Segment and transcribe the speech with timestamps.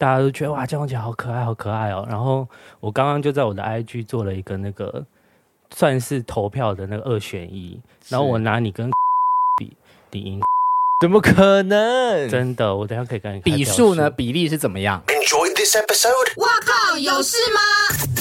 [0.00, 2.06] 大家都觉得哇，江宏杰好可爱，好可爱哦。
[2.08, 2.48] 然后
[2.80, 5.04] 我刚刚就在我的 IG 做了一个那个
[5.74, 8.90] 算是投票的那个二选一，然后我拿你跟
[9.60, 9.76] 比，
[10.12, 10.40] 你赢。
[11.02, 12.26] 怎么可能？
[12.30, 14.08] 真的，我等下可以跟你比数呢？
[14.08, 16.40] 比例是怎么样？Enjoy this episode。
[16.40, 18.19] 哇靠，有事吗？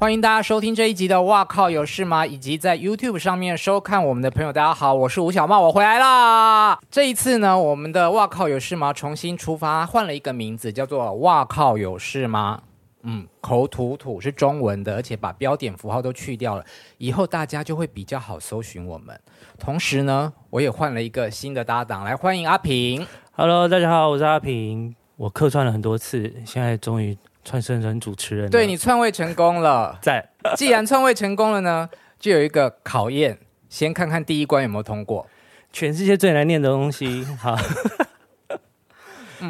[0.00, 6.78] 欢迎大家收听这一集的《哇靠有事吗》，以及在 YouTube 上面收看我们的朋友，大家好，我是吴小茂，我回来啦。
[6.88, 12.60] 这一次呢，我们的《哇靠有事吗》重新出发，换了一个名字，叫做《哇靠有事吗》。
[13.02, 16.64] 嗯，口吐吐是中文的，而且把标点符号都去掉了，
[16.98, 19.20] 以后大家就会比较好搜寻我们。
[19.58, 23.04] 同时呢，我也换了一个新的搭档，来欢迎阿平。
[23.32, 24.94] Hello，大家好，我是阿平。
[25.16, 28.50] 我客串了很多次，现在终于窜升成主持人。
[28.50, 30.28] 对，你篡位成功了，在。
[30.54, 31.88] 既然篡位成功了呢，
[32.20, 33.38] 就有一个考验，
[33.70, 35.26] 先看看第一关有没有通过。
[35.72, 37.56] 全世界最难念的东西，好。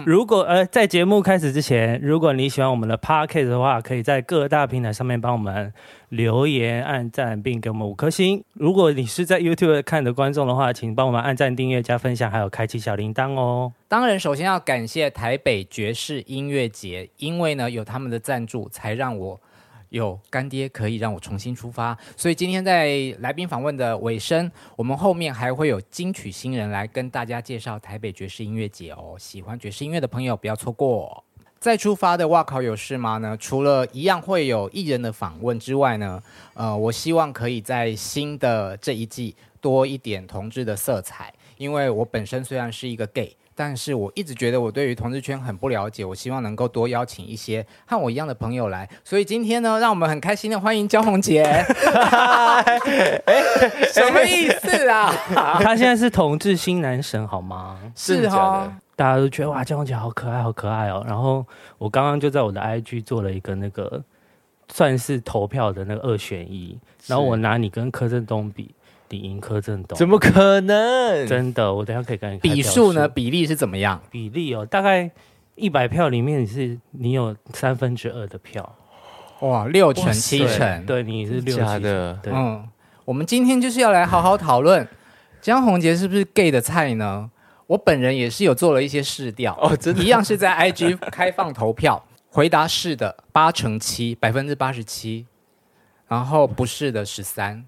[0.05, 5.72] 如果呃，在节目开始之前，如果你喜欢我们的 podcast 的话，可以在各大平台上面帮我们
[6.08, 8.42] 留言、按赞，并给我们五颗星。
[8.53, 13.72] 如果你是在 YouTube 看的观众的话，请帮我们按赞、订阅、加分享，还有开启小铃铛哦。
[13.89, 19.41] 当然，首先要感谢台北爵士音乐节，因为呢有他们的赞助，才让我。
[19.91, 29.17] 有干爹可以让我重新出发，所以今天在来宾访问的尾声，我们后面还会有金曲新人来跟大家介绍台北爵士音乐节哦。
[29.19, 31.25] 喜欢爵士音乐的朋友不要错过。
[31.58, 33.36] 再出发的哇靠有事吗呢？
[33.36, 36.23] 除了一样会有艺人的访问之外呢，
[36.55, 43.34] 呃，我希望可以在新的这一季多一点同志的色彩，因为我本身虽然是一个 gay。
[43.59, 48.89] 但是我一直觉得我对于同志圈很不了解，我希望能够多邀请一些和我一样的朋友来。
[49.03, 51.42] 所以今天呢，让我们很开心的欢迎江宏杰。
[53.92, 55.12] 什么意思啊？
[55.61, 57.77] 他现在是同志新男神好吗？
[57.97, 61.05] 是哦，大家都觉得哇，江宏杰好可爱，好可爱哦。
[61.09, 61.45] 然后
[61.79, 64.01] 我刚刚就在我的 IG 做了一个那个
[64.73, 68.73] 算是投票的那个二选一，然后我拿你跟柯震东比。
[69.08, 69.96] 顶赢柯震东？
[69.98, 71.27] 怎么可能？
[71.27, 73.08] 真的，我等下可以跟你比数呢？
[73.08, 74.01] 比例是怎么样？
[74.11, 75.11] 比例哦，大概
[75.55, 78.77] 一百票里面你是你有三分之二的票，
[79.41, 82.14] 哇，六成七成，对，你是六成的。
[82.23, 82.69] 对，嗯，
[83.05, 84.86] 我们今天就是要来好好讨论
[85.40, 87.30] 江宏杰是不是 gay 的菜呢？
[87.67, 95.27] 我本人也是有做了一些试调哦，真的，一样是在 IG 开放投票，回答是的八成七，百分之八十七，
[96.08, 97.64] 然后不是的十三。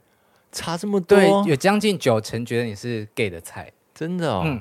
[0.52, 4.42] 差这么多，对，有将近九成觉得你是 gay 的菜，真的哦。
[4.44, 4.60] 嗯，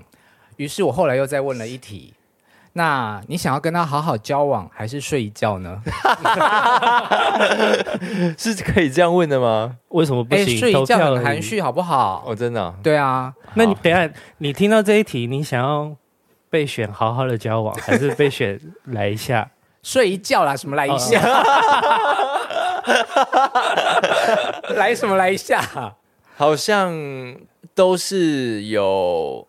[0.58, 2.14] 于是我后来又再问了一题，
[2.74, 5.82] 那你想要跟他好好交往，还是睡一觉呢？
[8.38, 9.78] 是可以这样问的吗？
[9.90, 10.46] 为什么不行？
[10.46, 12.24] 欸、睡一觉很含蓄，好不好？
[12.28, 12.74] 哦，真的、哦。
[12.84, 15.96] 对啊，那你等一下，你听到这一题，你想要
[16.50, 19.50] 被选好好的交往，还是被选来一下
[19.82, 20.56] 睡一觉啦？
[20.56, 21.20] 什么来一下？
[22.90, 25.96] 哦 来什么来一下？
[26.36, 26.94] 好像
[27.76, 29.46] 都是有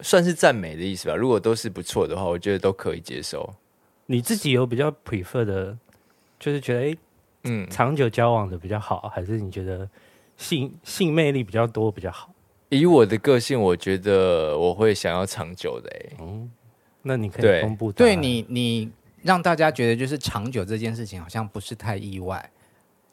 [0.00, 1.14] 算是赞美的意思吧。
[1.14, 3.54] 如果都是不错的话，我觉得都可以接受。
[4.06, 5.76] 你自己有比较 prefer 的，
[6.38, 6.96] 就是觉得哎，
[7.44, 9.88] 嗯，长久交往的比较好，还是你觉得
[10.36, 12.30] 性性魅力比较多比较好？
[12.70, 15.90] 以我的个性，我觉得我会想要长久的。
[15.90, 16.50] 哎，嗯，
[17.02, 18.90] 那你可以公布对，对你，你
[19.22, 22.50] 让大家觉得就是长久这件事情好像不是太意外。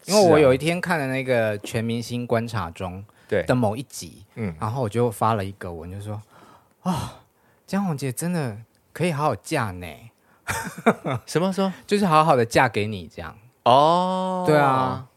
[0.07, 3.03] 因为我有一天看了那个《全明星观察中》
[3.45, 6.21] 的某一集，嗯，然后我就发了一个文，就说
[6.83, 7.09] ：“啊、哦，
[7.65, 8.57] 江宏杰真的
[8.93, 9.85] 可以好好嫁呢。
[11.27, 11.73] ”什么说？
[11.85, 13.37] 就是好好的嫁给你这样。
[13.63, 15.07] 哦，对啊，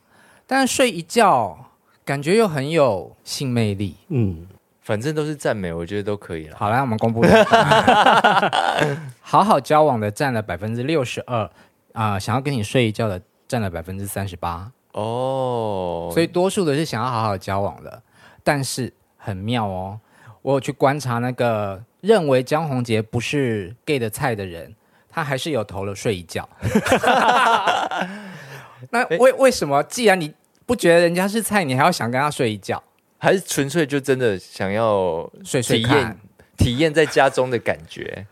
[0.45, 1.67] 但是睡一觉
[2.05, 3.97] 感觉又很有性魅力。
[4.09, 4.49] 嗯，
[4.81, 6.57] 反正都是赞美，我觉得都可以了。
[6.59, 7.25] 好，啦我们公布。
[9.23, 11.49] 好好交往的占了百分之六十二
[11.93, 14.73] 啊，想要跟你睡一觉的占了百分之三十八。
[14.93, 18.03] 哦，oh, 所以多数的是想要好好交往的，
[18.43, 20.01] 但是很妙哦。
[20.43, 24.75] 我有去观察那个认为江宏杰不是 gay 的菜的人，
[25.09, 26.49] 他还是有投了睡一觉。
[28.91, 29.83] 那为为什么？
[29.83, 30.33] 既然你
[30.65, 32.83] 不觉得人家是菜，你还要想跟他睡一觉？
[33.19, 36.19] 还是纯粹就真的想要睡睡看，
[36.57, 38.27] 体验在家中的感觉？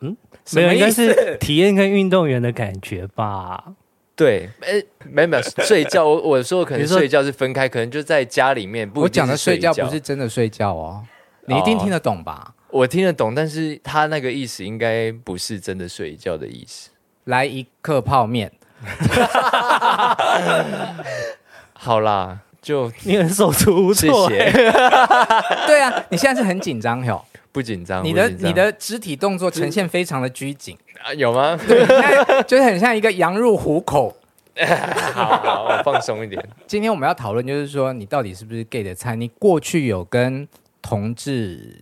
[0.00, 0.16] 嗯，
[0.52, 3.72] 没有，应该是体验跟运动员的感觉吧。
[4.16, 6.04] 对，诶，没没有睡觉。
[6.04, 8.88] 我我说可能睡觉是分开，可能就在家里面。
[8.88, 11.04] 不，我讲的睡觉不是真的睡觉哦，
[11.46, 12.54] 你一定听得懂吧？
[12.70, 16.90] 我听得懂，但是他那个意思应该不是真的睡觉的意思。
[17.24, 18.50] 来一克泡面。
[21.74, 24.28] 好啦，就你很手足无措。
[24.28, 24.52] 谢谢。
[25.66, 27.22] 对啊，你现在是很紧张哟。
[27.52, 28.04] 不紧张。
[28.04, 31.56] 你的你的肢体动作呈现非常的拘谨，啊有吗？
[31.68, 31.86] 对，
[32.48, 34.16] 就是很像一个羊入虎口。
[35.14, 36.44] 好好，我放松一点。
[36.66, 39.14] 今天我们要讨论，就是说你到底是不是 gay 的菜？
[39.14, 40.48] 你过去有跟
[40.82, 41.78] 同志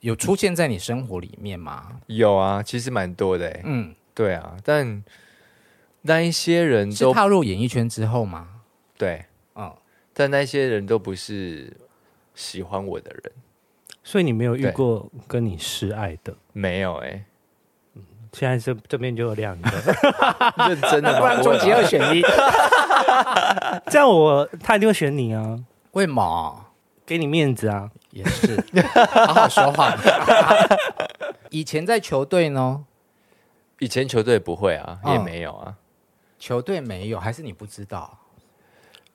[0.00, 1.86] 有出现在你生活里面吗？
[2.06, 3.62] 有啊，其实蛮多的欸。
[3.64, 5.02] 嗯，对啊，但
[6.02, 8.46] 那一些人是都踏入演艺圈之后吗？
[8.98, 9.24] 对，
[9.54, 9.72] 嗯，
[10.12, 11.74] 但那些人都不是
[12.34, 13.32] 喜欢我的人，
[14.02, 16.36] 所以你没有遇过跟你示爱的？
[16.52, 17.24] 没有哎。
[18.32, 19.70] 现在这这边就有两个，
[20.68, 21.18] 认真的吗？
[21.20, 22.22] 不然终极二选一，
[23.90, 25.58] 这样我他一定会选你啊！
[25.92, 26.66] 为毛？
[27.04, 27.90] 给你面子啊！
[28.12, 28.62] 也是，
[29.26, 29.96] 好好说话。
[31.50, 32.84] 以前在球队呢？
[33.80, 35.74] 以前球队不会啊，嗯也没有啊。
[36.38, 38.16] 球队没有，还是你不知道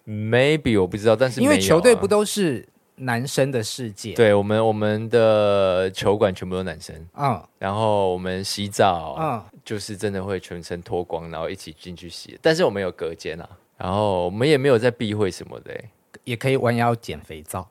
[0.06, 12.38] ？Maybe 我不知道，但是因为没有啊球队不都是男生的世界？，对我们我们的球馆全部都男生，嗯然后我们洗澡，嗯，就是真的会全身脱光，然后一起进去洗。
[12.42, 15.90] 但是我们有隔间啊，然后我们也没有在避讳什么的、欸，
[16.24, 17.68] 也可以弯腰捡肥皂。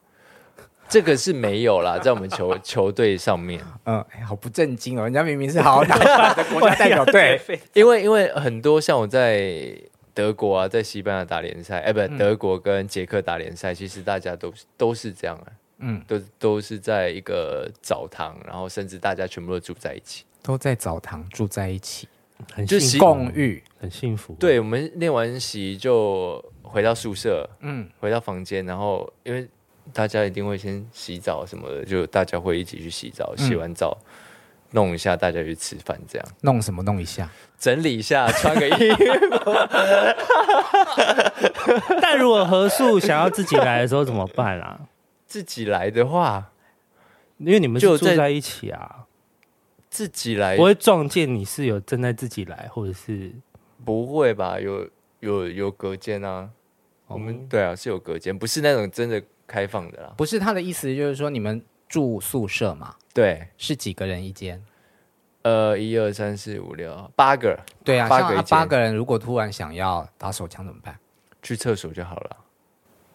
[0.87, 5.97] 这个是没有啦， 在我们球球队上面，嗯，哎，好不正经哦，人家明明是好好打
[6.35, 7.41] 的 国家代表队。
[7.73, 9.75] 因为因为很多像我在
[10.14, 15.46] 德国啊，在西班牙打联赛，哎，不，德国跟捷克打联赛，其实大家都都是这样啊，
[15.78, 20.25] 嗯，都都是在一个澡堂，然后甚至大家全部都住在一起。
[20.40, 22.06] 都在澡堂住在一起，
[22.52, 23.62] 很幸福共浴。
[23.81, 24.34] 很幸福。
[24.38, 29.49] 对，我们练完习就回到宿舍，嗯，回到房间，然后因为
[29.93, 33.96] 大家一定会先洗澡什么的，就大家会一起去洗澡，洗完澡、
[34.75, 37.31] 弄一下，大家去吃饭，这样弄什么弄一下？
[37.59, 39.09] 整理一下， 穿个衣服。
[42.03, 44.81] 但如果何素想要自己来的时候怎么办啊？
[45.26, 46.50] 自己来的话，
[47.38, 49.06] 因为你们就在住在一起啊，
[49.88, 53.32] 自己来不会撞见你室友正在自己来，或者是
[53.85, 54.61] 不会吧？
[54.61, 54.88] 有
[55.21, 56.50] 有有隔间啊，
[57.06, 60.12] 我们对啊是有隔间，不是那种真的开放的啦。
[60.17, 64.63] 不是他的意思，就是说你们住宿舍嘛，对，是几个人一间？
[65.43, 70.99] 呃，一二三四五六八个，对啊，八个八个人，如果突然想要打手枪怎么办？
[71.43, 72.37] 去厕所就好了。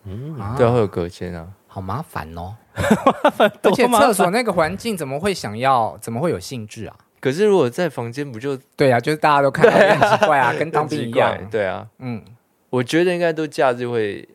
[0.03, 1.47] 嗯对啊，会有隔间啊。
[1.67, 2.55] 好麻烦哦。
[3.63, 5.97] 而且厕所那个环境怎么会想要？
[5.99, 6.95] 怎么会有兴致啊？
[7.19, 11.35] 可是如果在房间，不就对啊，就是大家都看到很奇怪啊，跟当兵一样。
[11.49, 12.23] 对啊，嗯，
[12.69, 14.27] 我觉得应该都假日会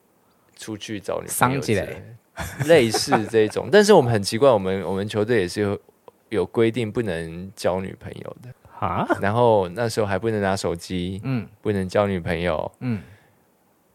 [0.57, 2.14] 出去找女朋友桑吉嘞之
[2.67, 3.69] 类似这种。
[3.71, 5.81] 但是我们很奇怪，我们我们球队也是有
[6.29, 8.49] 有规定不能交女朋友的，
[8.79, 11.47] 啊，然后那时候还不能拿手机，嗯。
[11.63, 13.01] 不能交女朋友，嗯，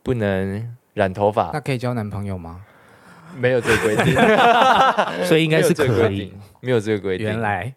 [0.01, 1.51] 不能染头发。
[1.53, 2.61] 那，可以交男朋友吗？
[3.37, 4.15] 没有这个规定，
[5.25, 7.73] 所以应该是这个可以规定，，没有这个规定，原来。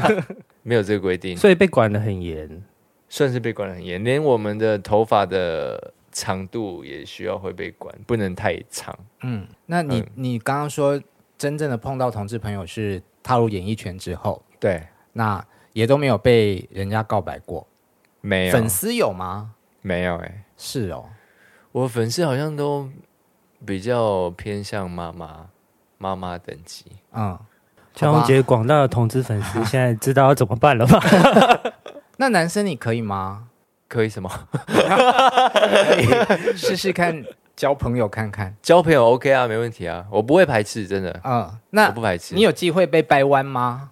[0.62, 2.62] 没有这个规定，所以被管得很严。
[3.08, 8.98] 算是被管得很严，连我们的头发的长度也需要会被管，不能太长。
[9.20, 10.98] 嗯，那你、嗯你刚刚说
[11.36, 14.82] 真正的碰到同志朋友是踏入演艺圈之后，对，
[15.12, 17.66] 那也都没有被人家告白过，
[18.22, 19.52] 没有粉丝有吗？
[19.82, 21.04] 没有哎、是哦，
[21.70, 22.88] 我粉丝好像都
[23.66, 25.50] 比较偏向妈妈
[25.98, 26.86] 妈妈等级。
[27.12, 27.38] 嗯，
[27.92, 30.98] 江宏杰广大的同志粉丝 现在知道要怎么办了吧？
[32.16, 33.45] 那男生你可以吗？
[33.88, 34.30] 可以什么？
[36.56, 37.24] 试试看
[37.54, 38.54] 交朋友看看。
[38.62, 42.34] 交朋友 OK 啊，没问题啊，我不会排斥，真的，嗯，那我那不排斥。
[42.34, 43.90] 你有机会被掰弯吗？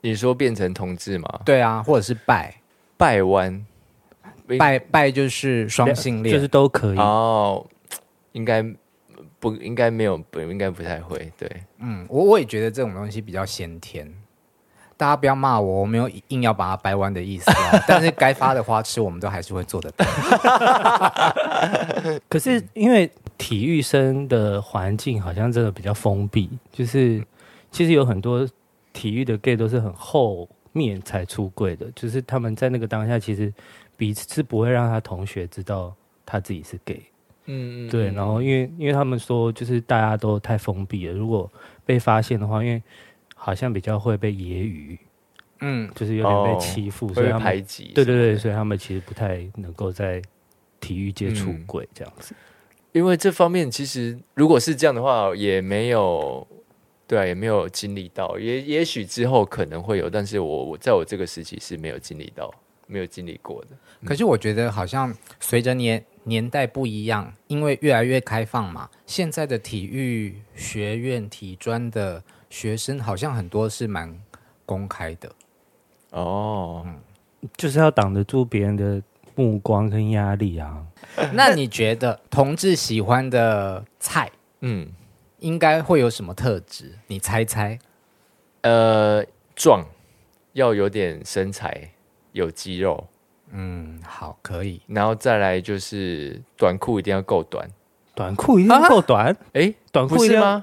[0.00, 1.40] 你说变成同志吗？
[1.44, 2.54] 对啊，或者是拜
[2.96, 3.64] 拜弯
[4.58, 6.98] 拜拜就是双性恋，就是都可以。
[6.98, 7.64] 哦，
[8.32, 8.64] 应该
[9.38, 11.30] 不应该没有，不应该不太会。
[11.38, 14.12] 对，嗯，我我也觉得这种东西比较先天。
[15.02, 17.82] 大家不要骂我，我没有硬要把它掰弯的意思啊。
[17.88, 20.06] 但是该发的花痴，我们都还是会做得到。
[22.30, 27.20] 可是因为体育生的环境好像真的比较封闭，就是
[27.72, 28.48] 其实有很多
[28.92, 33.52] 体育的 gay 都是很后面才出柜的，就是他们在那个当下其实
[33.96, 35.92] 彼此是不会让他同学知道
[36.24, 37.02] 他自己是 gay。
[37.46, 41.50] 嗯对，然后因为因为他们说就是大家都太封闭了，如果
[41.84, 42.80] 被发现的话，因为
[43.44, 44.98] 好像比较会被揶揄，
[45.62, 47.90] 嗯，就是有点被欺负，所以他们排挤。
[47.92, 50.22] 对对对，所以他们其实不太能够在
[50.78, 52.36] 体育界出柜这样子。
[52.92, 56.46] 因为这方面其实如果是这样的话，也没有
[57.08, 62.48] 对啊，也没有经历到，也也许之后可能会有，但是我我在我这个时期是没有经历到，
[62.86, 63.70] 没有经历过的。
[64.04, 74.14] 可是我觉得好像随着年年代不一样，因为越来越开放嘛，现在的体育学院、体专的学生好像很多是蛮
[74.66, 75.32] 公开的
[76.10, 76.86] 哦，
[77.56, 79.02] 就是要挡得住别人的
[79.34, 80.84] 目光跟压力啊。
[81.32, 84.30] 那你觉得同志喜欢的菜，
[84.60, 84.92] 嗯，
[85.38, 86.98] 应该会有什么特质？
[87.06, 87.78] 你猜猜？
[88.60, 89.24] 呃，
[89.56, 89.86] 壮，
[90.52, 91.92] 要有点身材，
[92.32, 93.08] 有肌肉，
[93.50, 94.82] 嗯，好，可以。
[94.88, 97.66] 然后再来就是短裤一定要够短。
[98.14, 99.34] 短裤一定要够短？
[99.54, 100.62] 哎、啊，短裤是吗？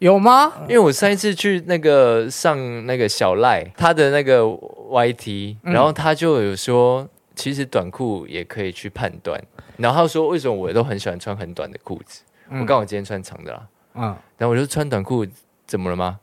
[0.00, 0.52] 有吗？
[0.62, 9.38] 因为我上一次去那个上那个小赖他的那个 YT，然后他就有说，其实短裤也可以去判断。
[9.76, 12.22] 然后他说，为什么我都很喜欢穿很短的裤子？
[12.48, 13.68] 嗯、我刚好今天穿长的啦。
[13.94, 15.26] 嗯，然后我就穿短裤，
[15.66, 16.18] 怎么了吗？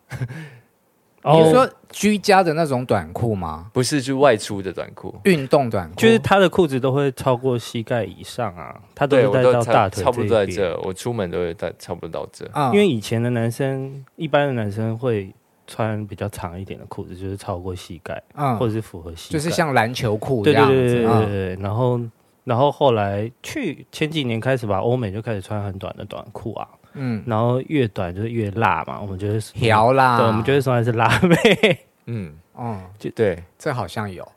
[1.36, 3.70] 你是说居家的那种短裤吗？
[3.74, 12.46] 不是，就外出的短裤，运动短裤，就是他的裤子都会超过膝盖以上啊，他都会带到大腿，差不多在这，我出门都会带差不多到这。
[12.74, 15.34] 因为以前的男生，一般的男生会
[15.66, 20.74] 穿比较长一点的裤子，就是超过膝盖，嗯，或者是符合膝盖，就是像篮球裤这样子。
[20.74, 21.64] 对对对对对。
[21.64, 22.00] 然后，
[22.44, 26.68] 然后后来去前几年开始吧，欧美就开始穿很短的短裤啊。
[26.98, 31.86] 嗯，然后越短就是越辣嘛，我们觉得调辣，对，我们觉得说还是辣妹。
[32.08, 34.28] 嗯，哦，就对，这好像有，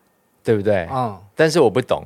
[0.43, 0.89] 对不对？
[0.91, 2.05] 嗯，但是我不懂，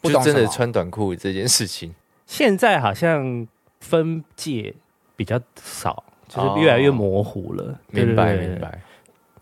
[0.00, 1.94] 不懂真的穿短裤这件事情。
[2.26, 3.46] 现在好像
[3.80, 4.74] 分界
[5.14, 7.78] 比较少，就是越来越模糊了。
[7.88, 8.80] 明白，明白。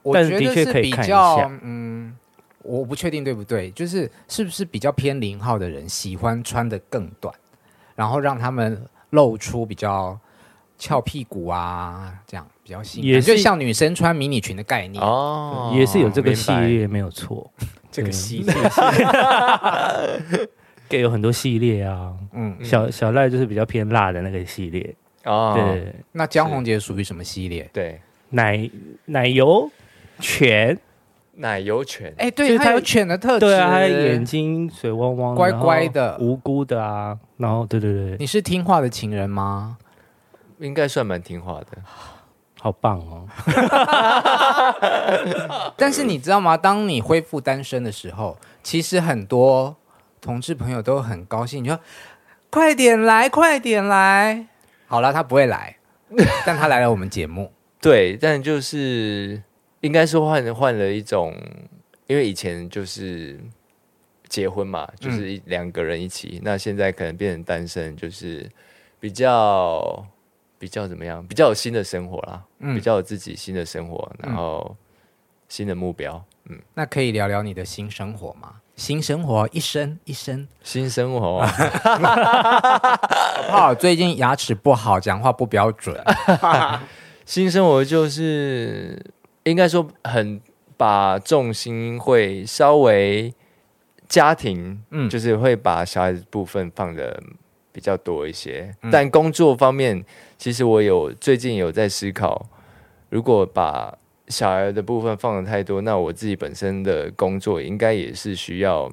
[0.02, 2.14] 我觉得是比较，嗯，
[2.62, 7.32] 我不确定对不对，就是是不是比较偏零号的人喜欢穿的更短，
[7.94, 10.18] 然后让他们露出比较。
[10.78, 15.02] 翘屁股啊，这样比较性感，也是像女生穿迷你裙的概念。
[15.02, 17.50] 哦，也是有这个系列没有错，
[17.90, 18.54] 这个系列
[20.88, 24.94] 给有很多系列啊，嗯，小小赖就是比较偏辣的那个系列。
[25.24, 27.68] 哦，对，那江宏杰属于什么系列？
[27.72, 27.98] 对，
[28.30, 28.68] 奶
[29.06, 29.70] 奶油
[30.20, 30.78] 犬，
[31.36, 39.78] 奶油犬，哎，对，他有犬的特质，对啊，他眼睛水汪汪，乖乖的，无辜的啊，然后对对对，你是听话的情人吗？
[40.64, 41.66] 应该算蛮听话的，
[42.58, 43.28] 好棒哦！
[45.76, 46.56] 但是你知道吗？
[46.56, 49.76] 当你恢复单身的时候，其实很多
[50.22, 51.62] 同志朋友都很高兴。
[51.62, 51.78] 你说
[52.48, 54.46] ：“快点来，快点来！”
[54.88, 55.76] 好了，他不会来，
[56.46, 57.52] 但他来了我们节目。
[57.78, 59.42] 对，但就是
[59.80, 61.36] 应该是换换了一种，
[62.06, 63.38] 因为以前就是
[64.30, 68.50] 结婚嘛，就是一两个人一起，嗯、那现在可能变成单身，就是
[68.98, 70.06] 比较。
[70.64, 71.22] 比较怎么样？
[71.26, 74.74] 比较有新的生活啦，嗯、比较有自己新的生活，然后
[75.46, 76.24] 新的目标。
[76.48, 78.54] 嗯，那可以聊聊你的新生活吗？
[78.76, 81.44] 新生活一生一生，新生活。
[83.52, 86.02] 好，最近牙齿不好，讲话不标准。
[87.26, 88.98] 新生活就是
[89.42, 90.40] 应该说很
[90.78, 93.34] 把重心会稍微
[94.08, 97.22] 家庭，嗯，就是会把小孩子部分放的
[97.74, 100.04] 比较多一些，嗯、但工作方面。
[100.38, 102.46] 其实我有最近有在思考，
[103.08, 103.96] 如果把
[104.28, 108.92] 小孩的部分放的太多，那我自己本身的工作应该也是需要，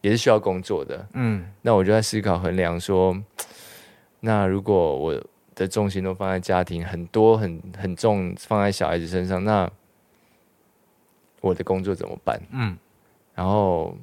[0.00, 1.06] 也是需要工作的。
[1.14, 3.16] 嗯，那我就在思考衡量说，
[4.20, 9.70] 那如果我的重心都放在家庭，很多很很重放在小孩子身上，那
[11.40, 12.40] 我的工作怎么办？
[12.50, 12.76] 嗯，
[13.34, 13.96] 然后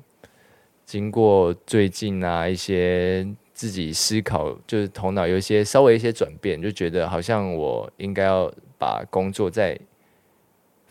[0.85, 3.27] 经过最近啊一些。
[3.59, 9.77] 自己思考，就是头脑有一些稍微一些转变，就觉得好像我应该要把工作再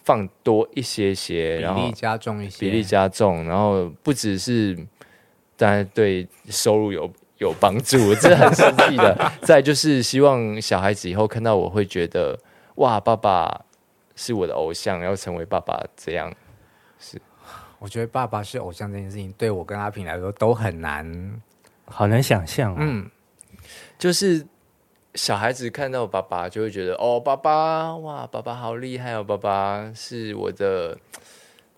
[0.05, 4.77] 放多一些些，然后比例加重一些，比例加重，然后不只是
[5.57, 9.33] 当然对收入有有帮助，这很实际的。
[9.41, 12.39] 再就是希望小孩子以后看到我会觉得
[12.75, 13.65] 哇，爸爸
[14.15, 16.31] 是我的偶像，要成为爸爸这样。
[16.99, 17.19] 是，
[17.79, 21.41] 我觉得爸爸是偶像这件事情，对我跟阿平来说都很难。
[21.91, 23.11] 好难想象，嗯，
[23.99, 24.47] 就是
[25.15, 30.97] 小孩子看到爸爸就会觉得，哦，爸爸，哇，爸爸好厉害哦，爸爸是我的，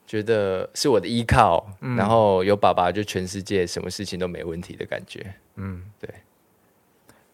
[0.06, 6.10] 觉得是我的依靠，嗯，然后有爸爸就全世界什么事情都没问题的感觉，嗯，对，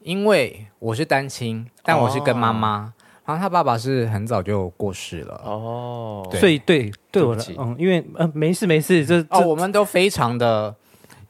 [0.01, 2.93] 因为我是单亲，但我是跟妈妈，哦，
[3.25, 10.77] 然后他爸爸是很早就过世了，哦，对，所以对对我的，嗯，因为嗯，没事没事，这哦，我们都非常的。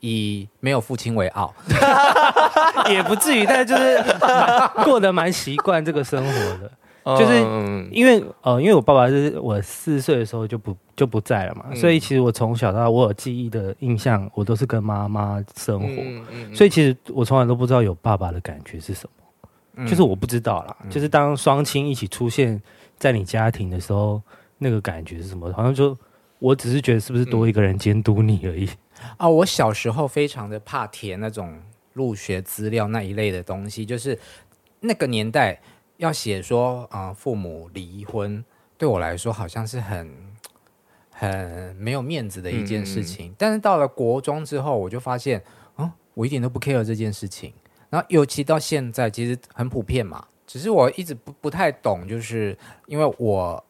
[0.00, 1.55] 以没有父亲为傲，
[2.91, 4.03] 也不至于，但是就是
[4.85, 7.38] 过得蛮习惯这个生活的，就是
[7.91, 19.09] 因为呃，因为我爸爸是我四岁的时候就不就不在了嘛，所以其实我从小到大我有记忆的印象，我都是跟妈妈生活，所以其实我从来都不知道有爸爸的感觉是什
[19.76, 22.61] 么，就是我不知道啦，就是当双亲一起出现
[22.99, 24.21] 在你家庭的时候，
[24.59, 25.53] 那个感觉是什么？
[25.53, 25.97] 好像就
[26.38, 28.69] 我只是觉得是不是多一个人监督你而已。
[29.17, 31.61] 啊，我小时候非常的怕填那种
[31.93, 34.19] 入学资料那一类的东西，就是
[34.81, 35.61] 那个年代
[35.97, 38.45] 要写说啊、呃，父母离婚，
[38.76, 40.15] 对我来说好像是很
[41.11, 43.31] 很没有面子的一件事情。
[43.31, 45.43] 嗯嗯，但是到了国中之后，我就发现，
[45.76, 47.53] 哦，我一点都不 care 这件事情。
[47.88, 50.26] 然后尤其到现在，其实很普遍嘛。
[50.47, 53.65] 只是我一直不不太懂，就是因为我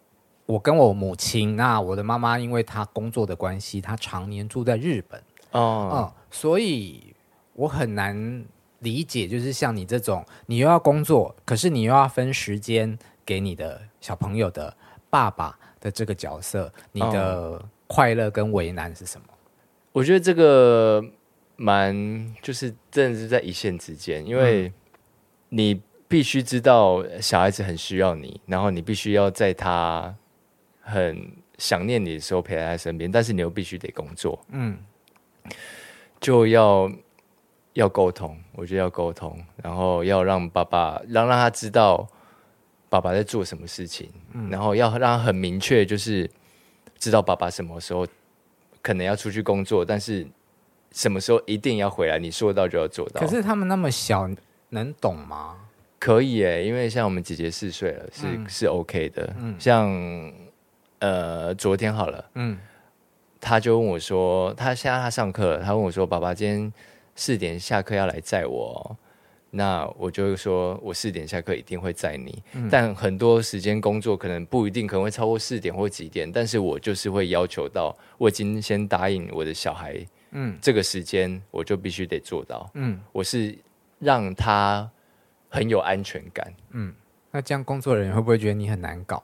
[0.47, 5.21] 我跟我母亲，那我的妈妈因为她工作的关系，她常年住在日本。
[5.51, 7.15] 哦，嗯，所以
[7.53, 8.45] 我很难
[8.81, 14.75] 理解，就是像你这种，你又要工作，可是你又要分时间给你的小朋友的
[15.11, 19.27] 爸爸的这个角色，你的快乐跟为难是什么？
[19.93, 21.03] 我觉得这个
[21.57, 24.73] 蛮就是真的是在一线之间，因为
[25.49, 30.15] 你必须知道小孩子很需要你，然后你必须要在他
[30.87, 34.79] 很想念你的时候陪在他身边，但是你又必须得工作，嗯。
[36.19, 36.91] 就要
[37.75, 42.09] 要沟通，我觉得要沟通，然后要让爸爸让让他知道
[42.89, 46.29] 爸爸在做什么事情，嗯，然后要让他很明确，就是
[46.99, 48.07] 知道爸爸什么时候
[48.81, 50.27] 可能要出去工作，但是
[50.93, 53.21] 什么时候一定要回来，你说到就要做到。
[53.21, 54.29] 可是他们那么小，
[54.71, 55.69] 能懂吗？
[55.99, 59.35] 可以诶，因为像我们姐姐四岁了，是、嗯、是 OK 的。
[59.39, 59.87] 嗯，像
[60.99, 62.59] 呃昨天好了，嗯。
[63.39, 66.73] 他就问我说：“他现在他上课了，他问我说：‘爸爸，今天
[67.15, 68.97] 四点下课要来载我。’
[69.53, 72.43] 那我就会说：‘我四点下课一定会载你。
[72.55, 76.33] 嗯’但很多时间工作可能不一定，可能会超过四点或几点。
[76.33, 82.69] 但是我就是会要求到，我已经先答应我的小孩，嗯，这个时间我就必须得做到。
[82.75, 83.57] 嗯，我是
[84.01, 84.91] 让他
[85.49, 86.53] 很有安全感。
[86.71, 86.93] 嗯，
[87.31, 89.23] 那这样工作人员会不会觉得你很难搞？”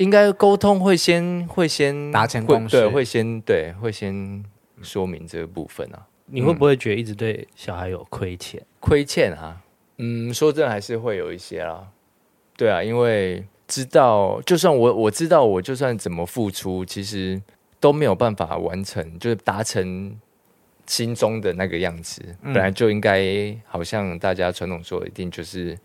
[0.00, 4.42] 应该沟通会先会先达成共识，对，会先对会先
[4.80, 6.06] 说明这个部分啊。
[6.24, 8.64] 你会不会觉得一直对小孩有亏欠？
[8.80, 9.60] 亏欠啊，
[9.98, 11.86] 嗯，说真的还是会有一些啦。
[12.56, 17.38] 对啊，因为知道，就算我我知道，我就算怎么付出，其实
[17.78, 20.18] 都没有办法完成，就是达成
[20.86, 22.22] 心中的那个样子。
[22.40, 25.78] 嗯、本来就应该，好像大家传统说，一定就是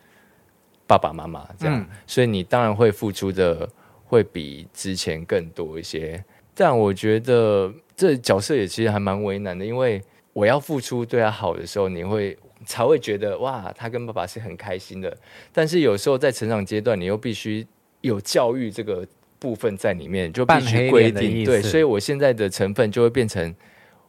[0.88, 3.68] 爸爸妈妈这样，嗯、所以你当然会付出的。
[4.06, 15.16] 会比之前更多一些，但我觉得这角色也其实还蛮为难的，因为我要付出对他好的时候，你会才会觉得哇，他跟爸爸是很开心的。
[15.52, 17.66] 但是有时候在成长阶段，你又必须
[18.02, 19.06] 有教育这个
[19.40, 21.44] 部分在里面，就必须规定。
[21.44, 23.54] 对，所以我现在的成分就会变成，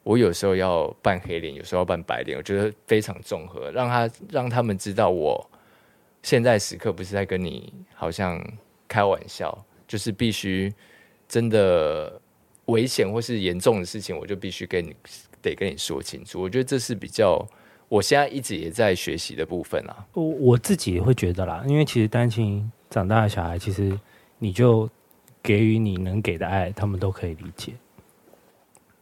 [0.02, 5.48] 我有时候要扮黑脸，有时候要扮白脸，我觉得非常综合，让他让他们知道我
[6.22, 8.44] 现在时刻不是在跟你好像
[8.86, 9.64] 开玩笑。
[9.86, 10.72] 就是必须
[11.28, 12.20] 真的
[12.66, 14.94] 危险或是严重的事情，我就必须跟你
[15.40, 16.40] 得跟你说清楚。
[16.40, 17.46] 我觉得这是比较
[17.88, 20.06] 我现在一直也在学习的部分啊。
[20.14, 23.96] 我我自己也会觉得啦，因为其实单亲长大的小孩，其实
[24.38, 24.88] 你就
[25.42, 27.72] 给予你能给的爱，他们都可以理解。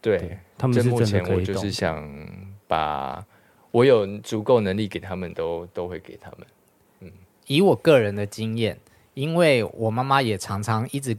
[0.02, 1.20] 对，对他们是真的可以懂。
[1.20, 2.28] 目前我就是想
[2.66, 3.24] 把
[3.70, 6.46] 我有足够能力给他们都，都都会给他们。
[7.00, 7.12] 嗯，
[7.46, 8.78] 以我个人的经验。
[9.14, 11.16] 因为我妈妈也常常一直，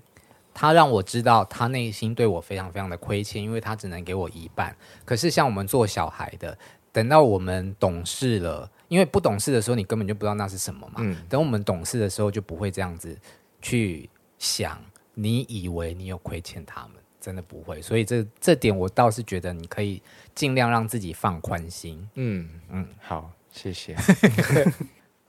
[0.54, 4.76] 她让我知道她内心对我非常非常的亏欠，因为她只能给我一半。
[5.04, 6.58] 可是像我们做小孩的，
[6.92, 10.96] 等到我们懂事了，因为不懂事的时候你根本就不知道那是什么嘛。
[10.98, 11.18] 嗯。
[11.28, 13.18] 等我们懂事的时候就不会这样子
[13.62, 14.80] 去想，
[15.14, 17.82] 你以为你有亏欠他们，真的不会。
[17.82, 20.02] 所以这这点我倒是觉得你可以
[20.34, 22.08] 尽量让自己放宽心。
[22.16, 23.96] 嗯嗯，好，谢谢。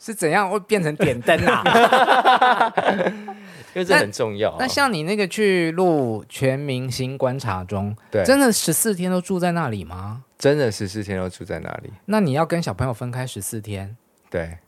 [0.06, 2.72] 是怎样会变成点灯啊？
[3.74, 4.54] 因为这很重要。
[4.56, 10.22] 那像你那个去录全明星观察中，对，真的十四天都住在那里吗？
[10.38, 11.90] 真的十四天都住在那里？
[12.04, 13.96] 那你要跟小朋友分开十四天？
[14.30, 14.58] 对。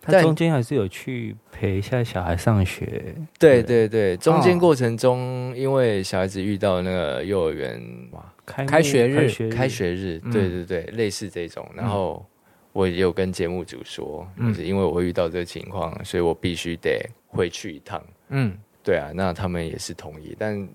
[0.00, 3.14] 他中间还是有去陪一下小孩上学。
[3.38, 7.78] 对对对，中间过程中，因为小孩子遇到那个幼儿园
[8.12, 12.24] 哇，开开学日，开学日，对对对，类似这种，然后。
[12.72, 18.02] 我也有跟节目组说，就是因为我会遇到这个情况，嗯、所以我必须得回去一趟。
[18.28, 20.68] 嗯，对啊，那他们也是同意，但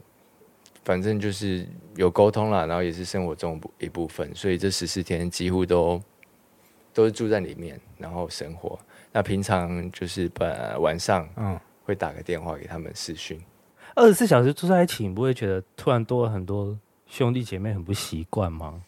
[0.84, 6.02] 反正就是有沟通了，然后也是生活中一部分，所以这十四天几乎都
[6.94, 8.78] 都是住在里面，然后生活。
[9.12, 13.40] 那平常就是本晚上，嗯，会打个电话给他们视讯。
[13.96, 18.82] 二十四小时住在一起，你不会觉得突然多了很多兄弟姐妹很不习惯吗？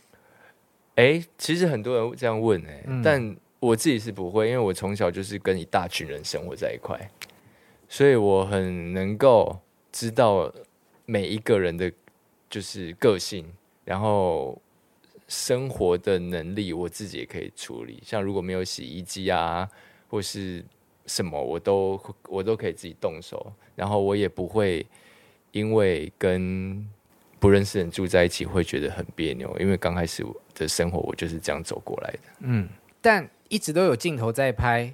[0.96, 7.10] 哎，其实很多人这样问哎，嗯、但我自己是不会，因为我从小就是跟一大群人生活在一块，
[7.90, 9.60] 所以我很能够
[9.92, 10.52] 知道
[11.06, 11.92] 每一个人的
[12.50, 13.46] 就是个性，
[13.84, 14.62] 然后
[15.28, 18.00] 生活的能力，我自己也可以处理。
[18.04, 19.68] 像如果没有洗衣机啊，
[20.08, 20.64] 或是
[21.08, 24.86] 什么，我都我都可以自己动手，然后我也不会
[25.52, 26.88] 因为跟
[27.40, 32.20] 不认识人住在一起会觉得很别扭，因为刚开始的生活我就是这样走过来的。
[32.40, 32.68] 嗯，
[33.02, 34.94] 但一直都有镜头在拍，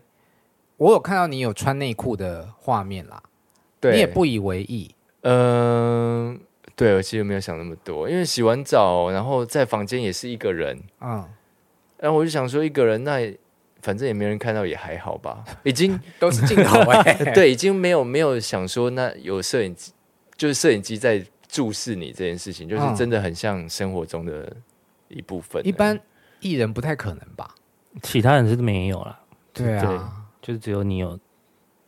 [0.78, 3.22] 我有看到你有穿内裤的画面啦，
[3.80, 4.94] 对，你也不以为意。
[5.22, 6.38] 嗯、呃，
[6.76, 11.24] 对，我其实没有想那么多，因为洗完澡，然后在房间也是一个人，嗯，
[12.00, 13.34] 然后我就想说一个人，那
[13.82, 19.94] 反正也没人看到，也还好吧，已经 都是镜头哎、欸， 对，已经没有没有想说那有摄影机，
[20.36, 21.24] 就是摄影机在。
[21.52, 24.52] 注视你这件事情，就是真的很像生活中的
[25.10, 25.62] 一部分。
[25.68, 26.00] 一般
[26.40, 27.54] 艺人不太可能吧？
[28.02, 29.20] 其他人是没有了。
[29.52, 30.00] 对啊，对，
[30.42, 31.20] 就是只有你有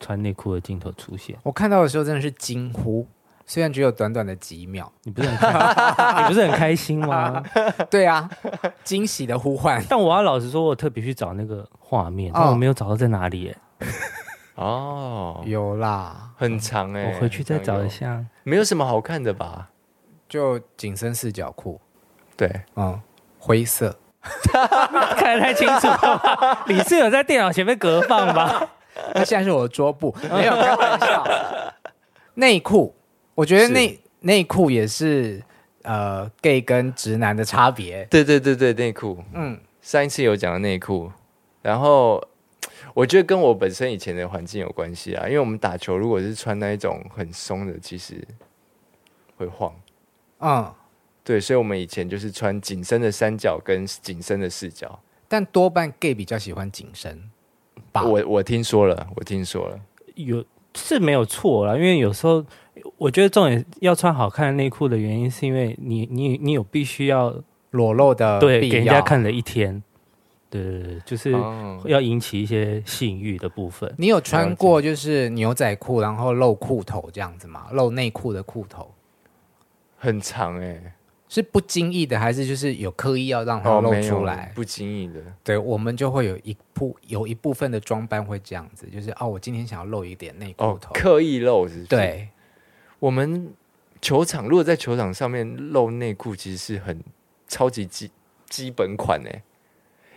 [0.02, 1.38] 穿内裤的镜头出现。
[1.43, 3.08] 我看到的时候真的是惊呼，
[3.45, 4.91] 虽然只有短短的几秒。
[5.04, 5.38] 你不是很
[6.21, 7.41] 你不是很开心吗？
[7.89, 8.30] 对啊，
[8.84, 9.82] 惊喜的呼唤。
[9.89, 13.58] 但我要老实说，我特别去找那个画面，但我没有找到在哪里耶。
[14.56, 18.24] 哦，有啦，很长哎，我回去再找一下。
[18.44, 19.70] 没有什么好看的吧？
[20.30, 21.80] 就紧身四角裤，
[22.38, 23.00] 对，嗯，
[23.39, 23.96] 灰色，
[25.18, 26.63] 看得太清楚了。
[26.68, 28.70] 你是有在电脑前面隔放吧？
[29.16, 31.26] 那现在是我的桌布，没有开玩笑。
[32.36, 32.96] 内裤，
[33.36, 35.42] 我觉得内内裤也是
[35.84, 38.06] 呃 gay 跟直男的差别。
[38.06, 41.12] 对对对对，内裤，嗯，上一次有讲到内裤，
[41.63, 42.24] 然后。
[42.93, 48.25] 我觉得跟我本身以前的环境有关系啊，因为我们打球如果是穿那一种很松的，其实
[49.36, 49.73] 会晃。
[50.39, 50.71] 嗯，
[51.23, 54.99] 对，所以我们以前就是穿紧身的三角跟紧身的四角。
[55.27, 57.32] 但多半 gay 比较喜欢紧身。
[57.93, 59.79] 我我听说了，我听说了，
[60.13, 62.45] 有是没有错啦，因为有时候
[62.97, 67.34] 我觉得重点要穿好看的内裤的原因，是因为你你你有必须要
[67.71, 69.82] 裸露的对给人家看了一天。
[70.62, 71.32] 对对对，就是
[71.86, 73.94] 要引起一些性欲的部分。
[73.98, 77.68] 你有穿过就是牛仔裤，然后露裤头这样子吗？
[77.72, 78.92] 露内裤的裤头
[79.98, 80.94] 很长哎、欸，
[81.28, 84.52] 是不经意的，还是就是有刻意要让它露出来？
[84.52, 85.20] 哦、不经意的。
[85.44, 91.88] 对，我们就会有一部有一部分的装扮会这样子，就是哦，我今天想要露一点内裤头，哦、刻意露是不是？
[91.88, 92.30] 对，
[93.00, 93.52] 我们
[94.02, 97.02] 球场如果在球场上面露内裤，其实是很
[97.48, 98.12] 超级基
[98.48, 99.44] 基本款哎、欸。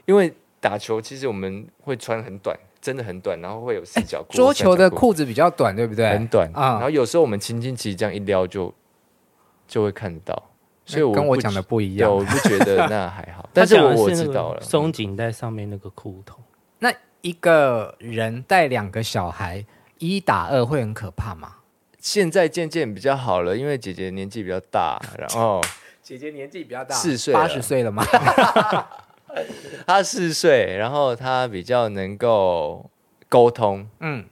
[0.07, 4.33] 因为打球，其实我们会穿很短，真的很短，然后会有四角裤。
[4.33, 6.09] 桌球的裤子比较短，对不对？
[6.09, 6.73] 很短啊。
[6.75, 8.73] 然后有时候我们轻轻其实这样一撩就
[9.69, 10.51] 就会看得到，
[10.85, 12.11] 所以我跟我讲的不一样。
[12.11, 16.39] 我不觉得 那还好，但是我我知道了，松紧带上面那个裤头。
[16.79, 19.65] 那一个人带两个小孩
[19.99, 21.57] 一打二会很可怕吗？
[21.99, 25.61] 现在渐渐比较好了，因为姐姐年纪比较大，然后
[26.03, 28.05] 姐姐年纪比较大，四岁八十岁了吗？
[29.87, 32.91] 他四岁，然后他比较能够
[33.29, 34.25] 沟通，嗯，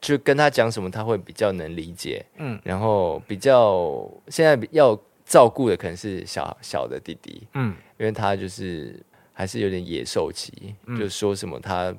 [0.00, 9.00] 就跟他讲什么他会比较能理解，嗯，然后比较现在要照顾的可能是小小的弟弟，嗯，因为他就是
[9.32, 11.94] 还是有点野兽期，嗯，就说什么他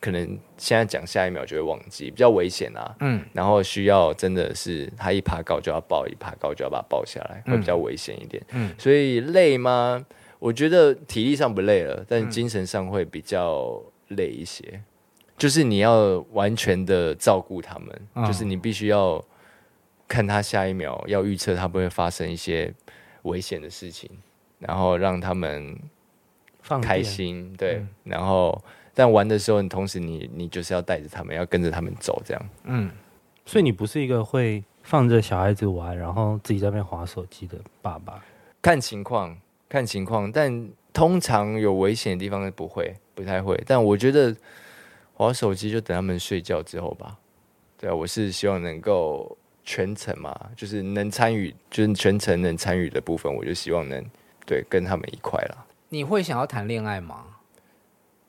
[0.00, 10.04] 可能现在讲下一秒就会忘记，比较危险啊，嗯，然后需要真的是他一爬高就要抱，一爬高就要把他抱下来，会比较危险一点，嗯，所以累吗？
[10.44, 14.62] 我觉得体力上不累了，但精神上会比较累一些。
[14.74, 14.84] 嗯、
[15.38, 19.24] 就是你要完全的照顾他们，嗯、就是你必须要
[20.06, 22.70] 看他下一秒，要预测他不会发生一些
[23.22, 24.10] 危险的事情，
[24.58, 25.74] 然后让他们
[26.82, 27.46] 开心。
[27.56, 32.48] 电对，嗯、然后但玩的时候，你同时你你就是要带着他们，要跟着他们走，这样。
[32.64, 32.90] 嗯，
[33.46, 38.22] 所以你不是一个会放着小孩子玩，然后自己在那边划手机的爸爸。
[38.60, 39.34] 看情况。
[39.74, 43.60] 看情况，但通常有危险的地方不会，不太会。
[43.66, 44.32] 但我觉得
[45.14, 47.18] 划手机就等他们睡觉之后吧。
[47.76, 54.00] 对啊，我是希望能够全程嘛，就是能参与，就是全程能参与的部分，我就希望能
[54.46, 55.66] 对跟他们一块了。
[55.88, 57.24] 你会想要谈恋爱吗？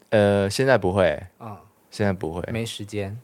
[0.09, 1.55] 呃，现在不会，嗯，
[1.91, 3.15] 现在不会，没时间。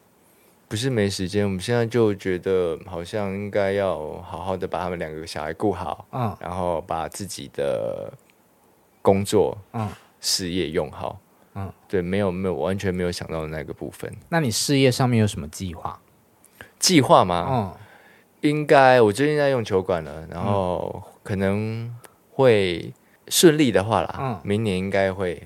[0.72, 8.10] 不是没时间，我们现在就觉得好像应该要好好的把他们两个小孩顾好，嗯，然后把自己的
[9.02, 9.90] 工作、嗯，
[10.22, 11.20] 事业用好，
[11.56, 14.10] 嗯，对，没有没有完全没有想到的那个部分。
[14.30, 16.00] 那你事业上面有什么计划？
[16.80, 17.48] 计划吗？
[17.52, 17.76] 嗯，
[18.50, 21.94] 应该我最近在用球馆了，然后可能
[22.32, 22.94] 会
[23.28, 25.46] 顺利的话啦，嗯，明年应该会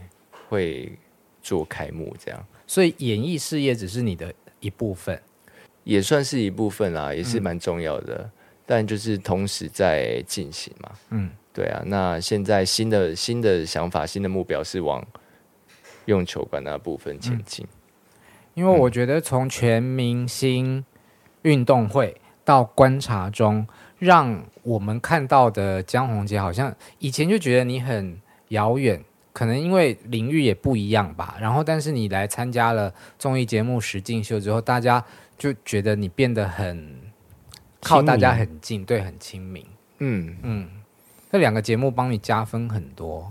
[0.49, 0.95] 会
[1.41, 2.45] 做开幕这样。
[2.67, 4.31] 所以演艺事业只是你的。
[4.65, 5.21] 一部分，
[5.83, 8.15] 也算是一部分啦，也是蛮重要的。
[8.15, 8.31] 嗯、
[8.65, 11.83] 但就是同时在进行嘛，嗯，对啊。
[11.85, 15.05] 那现在新的新的想法、新的目标是往
[16.05, 17.63] 用球馆那部分前进。
[17.63, 17.77] 嗯、
[18.55, 20.83] 因为我觉得从全明星
[21.43, 23.67] 运动会到观察中，
[23.99, 29.03] 让我们看到的江宏杰，好像以前就觉得你很遥远。
[29.35, 35.03] 可能因为领域也不一样吧，然后但是你来参加了综艺节目《实境秀》之后，大家
[35.37, 37.01] 就觉得你变得很
[37.81, 39.65] 靠大家很近，对，很亲民。
[39.97, 40.69] 嗯嗯，
[41.29, 43.29] 这两个节目帮你加分很多。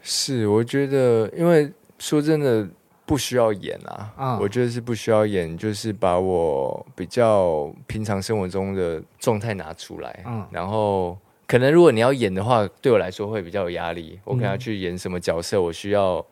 [0.00, 2.68] 是，我觉得，因为说真的，
[3.04, 4.14] 不需要演啊。
[4.16, 11.18] 嗯，我觉得是不需要演，就是把我比较平常生活中的状态拿出来，嗯，然后。
[11.50, 14.20] 可能如果你要演的话，对我来说会比较有压力。
[14.22, 16.24] 我可能要去演什么角色，我需要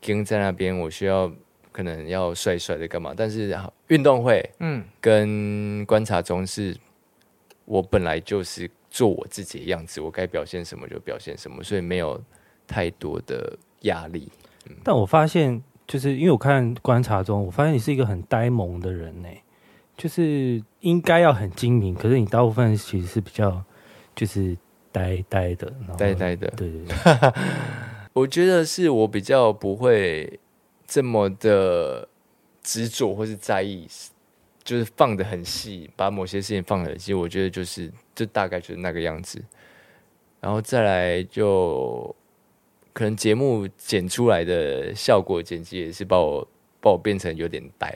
[0.00, 1.30] 跟在那边，我需要
[1.70, 3.14] 可能要帅帅的干嘛？
[3.16, 6.76] 但是运动会，嗯，跟观察中是，
[7.64, 12.20] 我本来就是做我自己的样子，我该表现什么就表现什么，所以没有
[12.66, 14.28] 太多的压力。
[14.68, 19.28] 嗯，但我发现，就是因为我看观察中，我发现你是一个很呆萌的人呢，
[19.96, 23.62] 就是应该要很精明，可是你大部分其实是比较。
[24.16, 24.56] 就是
[24.90, 26.48] 呆呆的，呆呆的。
[26.56, 27.32] 对对对，
[28.12, 30.40] 我觉得是我比较不会
[30.86, 32.08] 这么的
[32.62, 33.86] 执着或是在意，
[34.64, 37.12] 就是放的很细，把某些事情放得很细。
[37.14, 39.40] 我觉得就是，就大概就是那个样子。
[40.40, 42.14] 然后再来就
[42.92, 46.48] 可能节目剪出来的效果剪辑也是把我
[46.80, 47.92] 把我变成有点呆。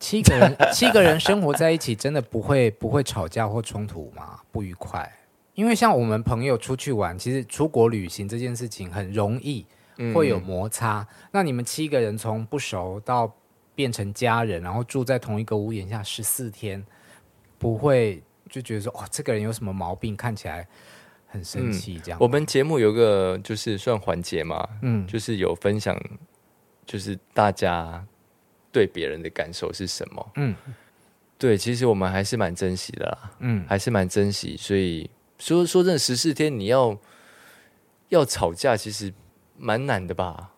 [0.00, 4.40] 七个人七个人生活在一起，真的不会不会吵架或冲突吗？
[4.52, 5.10] 不愉快？
[5.58, 9.66] 因为像我们朋友出去玩，其实出国旅行这件事情很容易
[10.14, 11.00] 会有摩擦。
[11.00, 13.34] 嗯、那你们七个人从不熟到
[13.74, 16.80] 变成家人，然后住在同一个屋檐下十四天，
[17.58, 20.64] 不会就觉得说，哦，这个人有什么毛病，看起来
[21.26, 22.22] 很生气这样、嗯。
[22.22, 26.00] 我们节目有个就是算环节嘛，嗯，就是有分享，
[26.86, 28.06] 就是大家
[28.70, 30.54] 对别人的感受是什么，嗯，
[31.36, 35.10] 对，其实我们还是蛮珍惜的啦，嗯，还是蛮珍惜，所以。
[35.38, 36.98] 说说真的，十四天你要
[38.08, 39.12] 要吵架，其实
[39.56, 40.52] 蛮难的吧？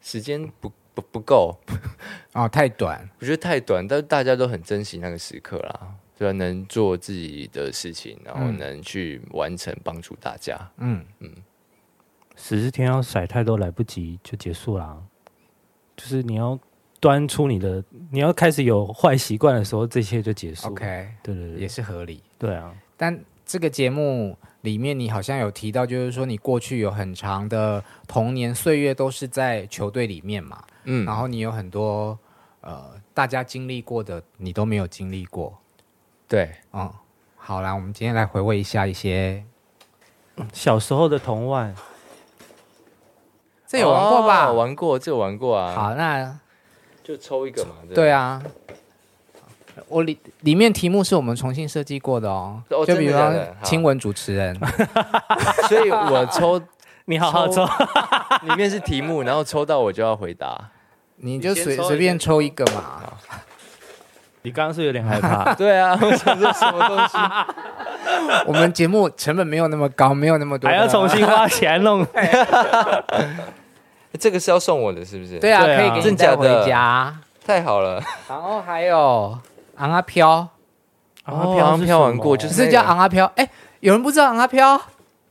[0.00, 1.58] 时间不不不够
[2.34, 3.86] 哦，太短，我觉得太短。
[3.86, 6.32] 但是大家都很珍惜那个时刻啦，对吧？
[6.32, 10.58] 能做自己的事情，然后能去完成，帮助大家。
[10.78, 11.34] 嗯嗯，
[12.36, 15.02] 十四天要甩太多来不及就结束啦。
[15.96, 16.58] 就是你要
[16.98, 20.68] 端出你的，你要开始有坏习惯的时候，这些就结束。
[20.68, 22.22] OK，对对对，也是合理。
[22.38, 23.18] 对啊，但。
[23.50, 32.16] 这个节目里面，你好像有提到，就是说你过去有很长的童年岁月都是在球队里面嘛，嗯，然后你有很多
[32.60, 35.58] 呃大家经历过的，你都没有经历过，
[36.28, 36.88] 对，嗯，
[37.34, 39.44] 好啦，我们今天来回味一下一些
[40.52, 41.74] 小时候的童玩，
[43.66, 44.46] 这有玩过吧？
[44.46, 45.74] 哦、玩过，这有玩过啊。
[45.74, 46.38] 好，那
[47.02, 48.40] 就抽一个嘛，对啊。
[49.88, 54.58] 我里里面题目是我们重新设计过的哦，哦就比如说亲吻主持人，
[55.68, 56.60] 所以我抽，
[57.06, 57.64] 你好好抽，
[58.42, 60.70] 里面是题目，然后抽到我就要回答，
[61.16, 63.02] 你就随随便抽一个嘛。
[64.42, 67.18] 你刚刚是有点害怕，对啊，我想说什么东西？
[68.46, 72.06] 我们节目成本没有那么高，没有那么多，还要重新花钱弄。
[74.18, 75.38] 这个是要送我的，是不是？
[75.38, 77.14] 对啊，可以给你带回家，
[77.46, 78.02] 太好了。
[78.30, 79.38] 然后还有。
[79.80, 80.46] 昂阿飘，
[81.24, 83.24] 昂阿飘，昂飘玩过，就是叫昂阿飘。
[83.36, 84.78] 哎，有人不知道昂阿飘？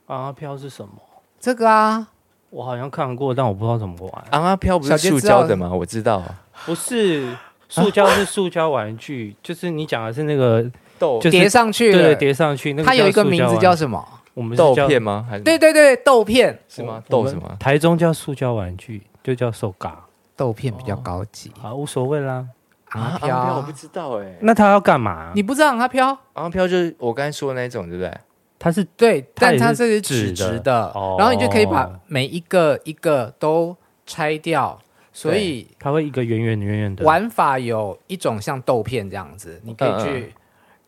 [0.08, 0.94] 昂阿飘是什么？
[1.40, 2.08] 这个啊，
[2.50, 4.24] 我好像看过，但我不知道怎么玩。
[4.32, 5.70] 昂阿飘不是塑胶的吗？
[5.72, 6.24] 我知道，
[6.66, 7.38] 不是
[7.70, 9.36] 塑胶，是塑胶玩具。
[9.44, 10.66] 就是你讲的是那个
[10.98, 12.74] 豆叠上去，对，叠上去。
[12.74, 14.04] 那个它有一个名字叫什么？
[14.34, 15.28] 我们豆片吗？
[15.30, 17.04] 还是对对对，豆片是吗？
[17.08, 17.56] 豆什么？
[17.60, 20.06] 台中叫塑胶玩具，就叫手嘎。
[20.36, 22.48] 豆片比较高级，啊，无所谓啦。
[22.90, 24.38] 昂啊飘，我不知道哎。
[24.42, 25.32] 那他要干嘛？
[25.36, 26.08] 你不知道昂啊飘？
[26.34, 28.16] 昂啊飘就是我刚才说的那种，对不对？
[28.58, 33.74] 它是对，但它这是纸质的，然后你就可以把每一个一个都
[34.06, 34.78] 拆掉，
[35.14, 37.06] 所以它会一个圆圆圆圆的。
[37.06, 40.36] 玩法有一种像豆片这样子，你可以去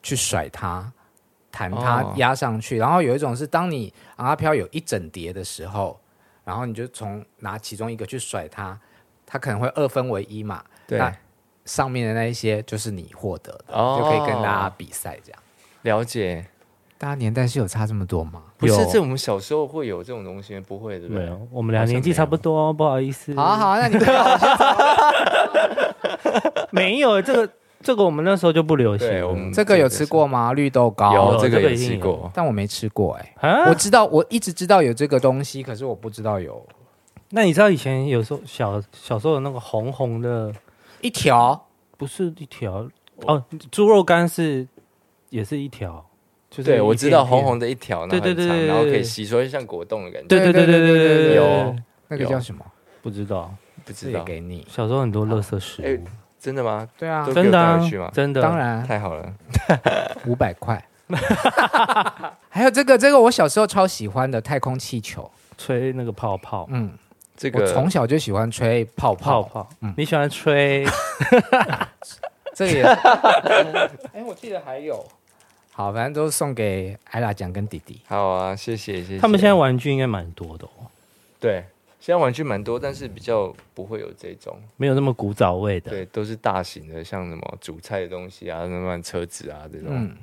[0.03, 0.91] 去甩它、
[1.49, 5.97] 弹它、压上去，然后有一种是当你昂啊飘有一整叠的时候，
[6.43, 8.77] 然后你就从拿其中一个去甩它，
[9.25, 10.61] 它可能会二分为一嘛？
[10.85, 10.99] 对。
[11.65, 15.39] 上面的那一些就是你获得的，哦、就可以跟大家比赛这样。
[15.83, 16.45] 了解，
[16.97, 18.43] 大家年代是有差这么多吗？
[18.57, 21.23] 不是，这我们小时候会有这种东西，不会对不对？
[21.23, 23.33] 没有，我们俩年纪差不多，不好意思。
[23.35, 23.97] 好啊 好啊，那你。
[26.71, 30.53] 没有这个，这个我们那时候就不流行这个有吃过吗？
[30.53, 36.65] 绿豆糕有这个有吃过，但我没吃过哎、啊我知道，我一直知道有这个东西，可是我不知道有
[37.31, 40.53] 那你知道以前有时候小小时候有那个红红的，
[41.01, 41.67] 一条？
[41.97, 42.89] 不是一条。
[43.25, 44.67] 哦，猪肉干是
[45.29, 46.03] 也是一条，
[46.49, 47.45] 就是对我知道红的。
[47.45, 50.27] 红的一条，然后对对很长对对然后可以吸，所以像果冻的感觉。
[50.27, 51.75] 对对对对对对对，有。
[52.07, 52.65] 那个叫什么？
[53.01, 53.53] 不知道，
[53.85, 54.65] 不知道，给你。
[54.69, 56.03] 小时候很多垃圾食哎物，
[56.39, 56.87] 真的吗？
[56.97, 57.79] 对啊，真的啊
[58.13, 58.83] 真的，当然。
[58.83, 59.33] 太好了，
[60.25, 60.83] 五百块。
[62.49, 65.29] 还有这个，这个我小时候超喜欢的太空气球。
[65.57, 66.91] 吹那个泡泡，嗯，
[67.41, 69.41] 这个我从小就喜欢吹泡泡。
[69.41, 70.85] 泡泡，嗯你喜欢吹？
[72.53, 72.83] 这个也，
[74.13, 75.03] 哎，我记得还有。
[75.71, 77.99] 好，反正都送给艾拉酱跟弟弟。
[78.05, 79.17] 好啊，谢谢谢谢。
[79.17, 80.85] 他们现在玩具应该蛮多的哦，
[81.39, 81.63] 对，
[81.99, 85.89] 现在玩具蛮多，但是比较不会有这种，没有那么古早味的。
[85.89, 89.87] 对，都是大型的，像什么煮菜的东西啊，什么车子啊这种。
[89.89, 90.15] 嗯，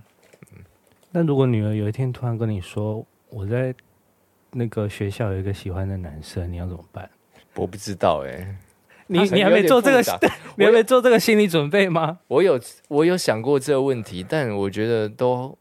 [1.11, 3.74] 那如果女儿有一天突然跟你说，我在
[4.52, 7.08] 那个学校有一个喜欢的男生，你要怎么办？
[7.54, 8.56] 我不知道哎、
[9.08, 10.00] 你你还没做这个
[10.56, 12.18] 你还没做这个心理准备吗？
[12.28, 15.56] 我有我有想过这个问题，但我觉得都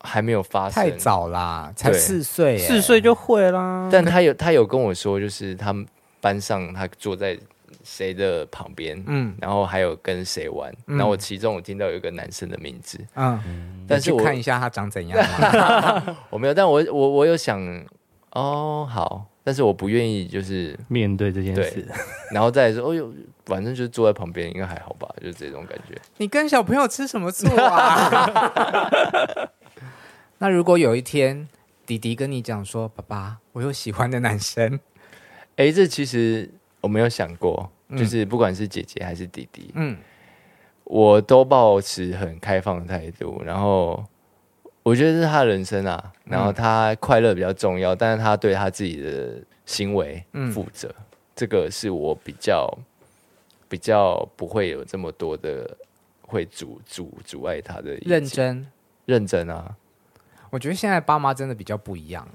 [0.00, 0.82] 还没有发生。
[0.82, 3.88] 太早啦，才四岁，四岁就会啦。
[3.90, 5.84] 但他有他有跟我说，就是他们
[6.20, 7.36] 班上他坐在
[7.82, 15.18] 谁的旁边，嗯然后还有跟谁玩，嗯然后我其中我听到有一个男生的名字，嗯，但是我看一下他长怎样。
[16.30, 17.58] 我没有，但我我我有想，
[18.32, 21.86] 哦好，但是我不愿意就是，面对这件事，
[22.32, 23.12] 然后再来说，哦呦，
[23.46, 25.94] 反正就是坐在旁边应该还好吧，就是这种感觉。
[26.18, 29.50] 你跟小朋友吃什么醋啊？
[30.38, 31.48] 那如果有一天
[31.84, 34.78] 弟弟跟你讲说：“爸爸，我有喜欢的男生。
[35.56, 39.98] 哎，这其实我没有想过，嗯就是不管是姐姐还是弟弟”，嗯
[40.84, 44.02] 我都保持很开放的态度，然后
[44.82, 50.94] 我觉得是他的人生啊，然后他快乐比较重要，但是他对他自己的行为负责，
[51.36, 52.72] 这个是我比较
[53.68, 55.76] 比较不会有这么多的
[56.22, 58.66] 会阻阻阻碍他的认真。
[59.06, 59.74] 认真啊，
[60.50, 62.26] 我觉得现在爸妈真的比较不一样。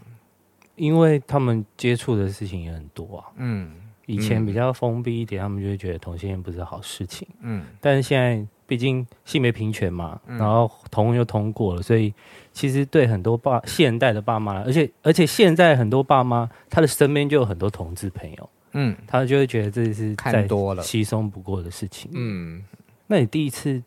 [0.75, 3.31] 因为他们接触的事情也很多啊。
[3.37, 3.75] 嗯
[4.07, 7.25] 以前比较封闭一点，他们就会觉得同性恋不是好事情。
[7.39, 10.37] 嗯但是现在毕竟性别平权嘛，嗯。
[10.37, 12.13] 然后同又通过了，所以
[12.51, 20.81] 其实对很多爸现代的爸妈，而且而且现在很多爸妈，他的身边就有很多同志朋友，嗯，他就会觉得这是再看多了。
[20.83, 22.09] 稀松不过的事情。
[22.13, 22.63] 嗯，
[23.07, 23.81] 那你第一次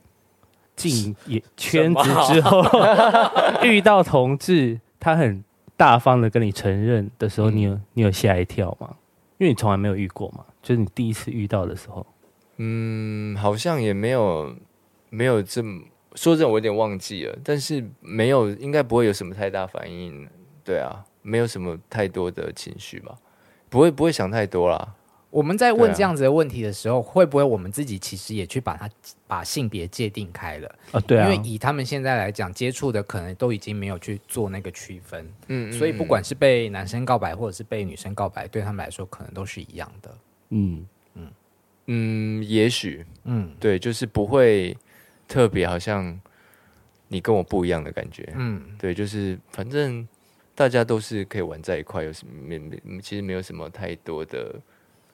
[0.76, 2.62] 进也圈子之后，
[3.64, 5.42] 遇到同志，他很
[5.76, 8.94] 大方的跟你承认的时候，嗯你有你有吓一跳吗？
[9.38, 12.04] 因为你从来没有遇过嘛，就是你第一次遇到的时候，
[12.56, 14.52] 嗯，好像也没有
[15.10, 15.82] 没有这么
[16.14, 20.28] 说真的，我有点忘记了，但是没有，应该不会有什么太大反应，
[20.64, 23.16] 对啊，没有什么太多的情绪吧，
[23.68, 24.94] 不会不会想太多啦，
[25.30, 28.88] 我们在问这样子的问题的时候，会不会我们自己其实也去把它
[29.26, 30.74] 把性别界定开了？
[30.92, 40.18] 啊，对啊，因为以他们现在来讲，接触的可能都已经没有去做那个区分，嗯，所以不管是被男生告白或者是被女生告白，对他们来说可能都是一样的。
[40.50, 40.86] 嗯。
[41.14, 41.30] 嗯，
[41.86, 43.04] 嗯，也许。
[43.24, 43.54] 嗯。
[43.60, 44.74] 对，就是不会
[45.28, 46.18] 特别好像
[47.06, 50.06] 你跟我不一样的感觉，嗯，对，就是反正
[50.54, 54.54] 大家都是可以玩在一块，有什么没没，其实没有什么太多的，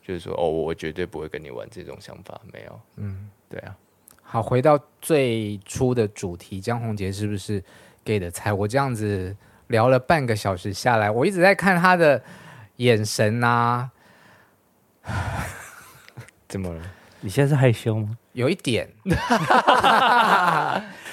[0.02, 3.76] 就是说哦，我绝对不会跟你玩这种想法，没有，嗯，对啊，
[4.22, 7.62] 好，回到最初的主题，江宏杰是不是
[8.04, 8.52] gay 的菜？
[8.52, 12.22] 我这样子聊了半个小时下来，我一直在看他的
[12.76, 13.90] 眼神啊，
[16.48, 16.82] 怎么了？
[17.20, 18.18] 你现在是害羞吗？
[18.34, 18.88] 有一点。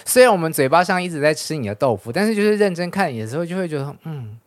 [0.03, 4.38] 虽然我们嘴巴上一直在吃你的豆腐，但是就是认真看你的时候，就会觉得，嗯，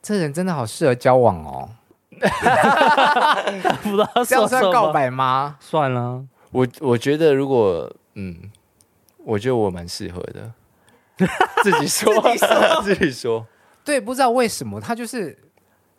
[0.00, 1.68] 这人真的好适合交往哦。
[3.82, 4.92] 不知道这样算告？
[4.92, 5.56] 白吗？
[5.60, 8.34] 算了，我我觉得如果嗯，
[9.24, 10.50] 我觉得我蛮适合的，
[11.62, 12.10] 自己说，
[12.82, 13.46] 自己说，
[13.84, 15.36] 对，不知道为什么他就是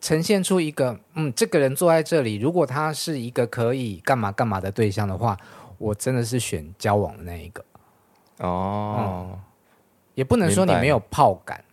[0.01, 5.37] 呈现出一个，嗯，这个人坐在这里，如果他是一个可以干嘛干嘛的对象的话，
[5.77, 7.63] 我真的是选交往的那一个。
[8.39, 9.39] 哦，
[10.13, 11.63] 也不能说你没有炮感，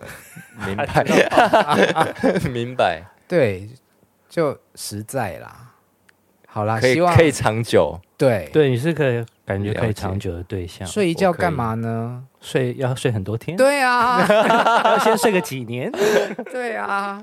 [0.66, 1.04] 明白，
[2.50, 3.68] 明白，对，
[4.28, 5.72] 就实在啦。
[6.46, 8.48] 好啦，希望可以长久，对。
[8.52, 12.24] 对，你是可以感觉可以长久的对象，睡一觉干嘛呢？
[12.40, 14.26] 睡要睡很多天，对啊，
[14.84, 15.92] 要先睡个几年。
[16.50, 17.22] 对啊。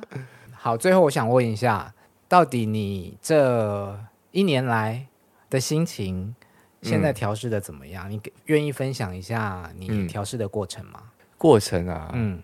[0.53, 1.93] 好，最后我想问一下，
[2.29, 3.99] 到底你这
[4.31, 5.07] 一年来
[5.55, 6.35] 的心情
[6.81, 8.09] 现在调试的怎么样？
[8.09, 11.11] 嗯、你愿意分享一下你调试的过程吗？
[11.37, 12.43] 过程啊，嗯，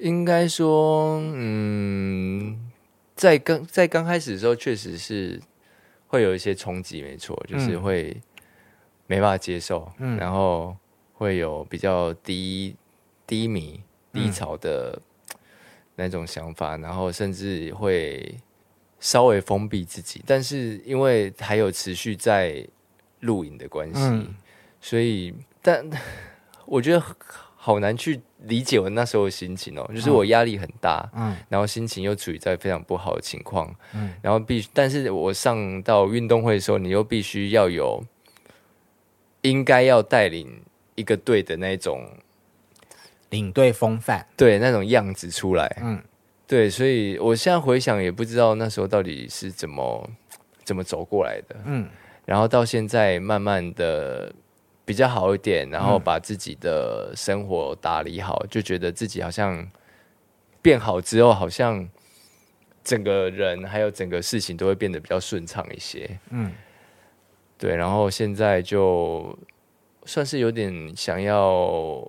[0.00, 2.70] 应该说，嗯，
[3.14, 5.40] 在刚在刚开始的时候，确实是
[6.06, 8.16] 会有一些冲击，没错，就是会
[9.06, 10.76] 没办法接受，嗯，然后
[11.12, 12.74] 会有比较低
[13.26, 13.82] 低迷、
[14.12, 15.00] 低潮的
[15.96, 18.34] 那种想法，嗯、然后甚至会
[19.00, 22.66] 稍微封闭自己，但是因为还有持续在。
[23.22, 24.32] 录影的关系，嗯、
[24.80, 25.84] 所以，但
[26.66, 27.02] 我觉得
[27.56, 38.00] 好难去理解我那时候的心情哦、喔，就是我压力很大，嗯，然后心情又处于在非常不好的情况，嗯，然后必须，但是我上到运动会的时候，你又必须要有
[39.42, 40.62] 应该要带领
[40.94, 42.08] 一个队的那种
[43.30, 46.00] 领队风范，对那种样子出来，嗯，
[46.48, 50.10] 对，所以我现在回想也不知道那时候到底是怎么
[50.64, 51.88] 怎么走过来的，嗯。
[52.24, 54.30] 然后到现在慢慢的
[54.84, 59.66] 比较好一点，然后把自己的生活打理好，嗯、就觉得自己好像
[60.60, 61.88] 变好之后，好像
[62.84, 66.18] 整个人还有整个事情都会变得比较顺畅一些。
[66.30, 66.52] 嗯，
[67.56, 67.76] 对。
[67.76, 69.38] 然后现在就
[70.04, 72.06] 算是有点想要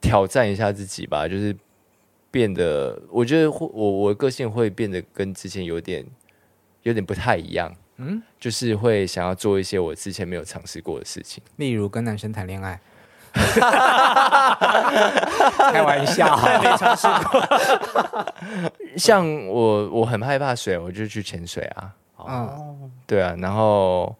[0.00, 1.56] 挑战一下自己吧，就是
[2.34, 6.04] 变得，我觉得我我的个性会变得跟之前有点
[6.82, 7.72] 有点不太一样。
[7.98, 12.80] 嗯，就是会想要做一些我之前没有尝试过的事情，例如跟男生谈恋爱。
[15.72, 17.40] 开玩笑，没尝试过。
[18.98, 21.94] 像我，我很害怕水，我就去潜水啊。
[22.16, 22.76] 哦，
[23.06, 23.36] 对啊。
[23.38, 24.14] 然后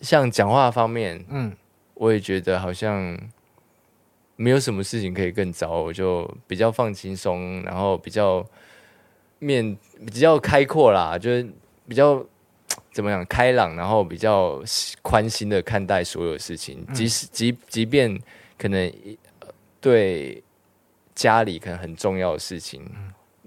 [0.00, 1.52] 像讲话方面，嗯，
[1.94, 3.18] 我也觉得好像
[4.36, 8.44] 没有什么事情可以更糟，我就比较放轻松，然后比较
[9.38, 9.76] 面
[10.06, 11.48] 比较开阔啦，就是
[11.88, 12.24] 比较。
[12.92, 13.26] 怎么样？
[13.26, 14.62] 开朗，然后比较
[15.02, 18.16] 宽心的看待所有事情，即使即即便
[18.56, 18.92] 可能
[19.80, 20.42] 对
[21.12, 22.84] 家里可能很重要的事情，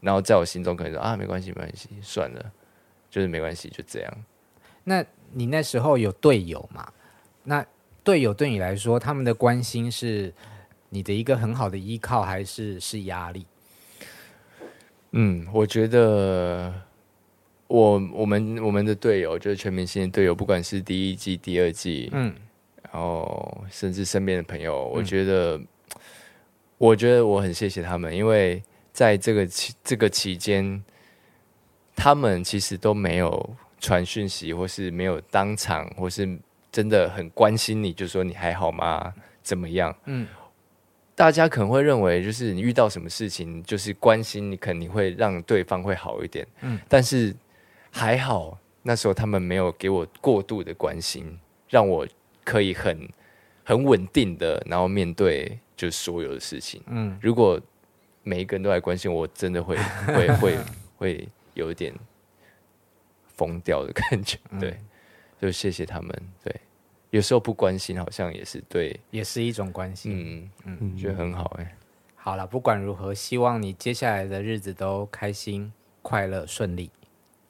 [0.01, 2.51] 然后在我心中可能说啊，没关系，没关系，算了，
[3.09, 4.13] 就是没关系，就这样。
[4.83, 6.91] 那你那时候有队友吗？
[7.43, 7.65] 那
[8.03, 10.33] 队友对你来说，他们的关心是
[10.89, 13.45] 你的一个很好的依靠，还是是压力？
[15.11, 16.73] 嗯，我觉得。
[17.69, 22.33] 我我们我们的队友就是全明星的队友，不管是第一季、第二季，嗯，
[22.81, 25.67] 然后甚至身边的朋友，我觉得，嗯、
[26.77, 28.63] 我觉得我很谢谢他们，因为
[28.93, 30.81] 在这个期这个期间，
[31.93, 36.39] 他们其实都没有传讯息，或是没有当场，或是
[36.71, 39.13] 真的很关心你，就说你还好吗？
[39.43, 39.93] 怎么样？
[40.05, 40.25] 嗯，
[41.17, 47.35] 大家可能会认为，就是你遇到什么事情，就是关心你，肯定会让对方会好一点，嗯，但是。
[47.89, 52.05] 还好，那时候他们没有给我过度的关心，让我
[52.43, 53.09] 可以很
[53.63, 56.79] 很稳定的，然后面对就所有的事情。
[56.87, 57.59] 嗯，如果
[58.21, 59.75] 每一个人都来关心我，真的会
[60.13, 60.57] 会会
[60.97, 61.91] 会有一点
[63.35, 64.37] 疯掉的感觉。
[64.59, 64.85] 对，嗯、
[65.41, 66.11] 就谢谢他们。
[66.43, 66.55] 对，
[67.11, 70.11] 有时候不关心，好像也是对，也是一种关心。
[70.13, 71.75] 嗯嗯，嗯觉得很好哎、欸。
[72.15, 76.91] 好了，不管如何，希望你接下来的日子都开心、快乐、顺利。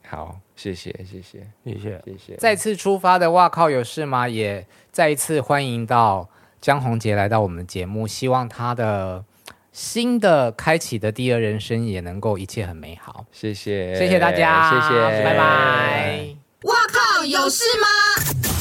[0.08, 2.36] 好，谢谢，谢谢，谢谢，谢谢。
[2.38, 4.30] 再次出发的哇靠有事吗？
[4.30, 6.30] 也再一次欢迎到
[6.62, 9.26] 江宏杰来到我们的节目，希望他的
[9.74, 13.26] 新的开启的第二人生也能够一切很美好。
[13.32, 16.36] 谢谢，谢谢大家，谢谢，拜拜。
[16.62, 18.57] 哇靠有事吗？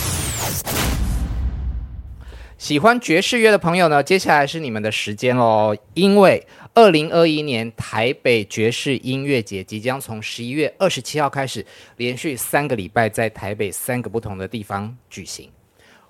[2.66, 6.44] 喜欢爵士乐的朋友呢，接下来是你们的时间喽，因为。
[6.74, 11.64] 二零二一年台北爵士音乐节即将从十一月二十七号开始，
[11.96, 15.48] 连续三个礼拜在台北三个不同的地方举行。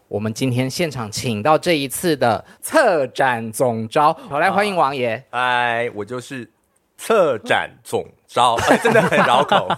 [0.09, 5.23] 我们今天现场请到这一次的策展总招，好，来欢迎王爷。
[5.31, 6.51] 嗨，我就是
[6.97, 9.69] 策展总招，真的很绕口。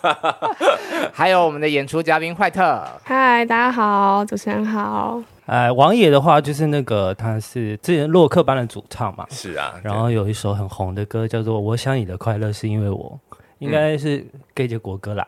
[1.12, 2.82] 还有我们的演出嘉宾坏特。
[3.04, 5.20] 嗨，大家好，主持人好。
[5.46, 9.26] 呃，王野的话就是那个，他是之前洛克班的主唱嘛。
[9.30, 9.74] 是啊。
[9.82, 13.18] 然后有一首很红的歌叫做《我想你的快乐是因为我》，
[13.58, 15.26] 应该是 gay 界国歌啦。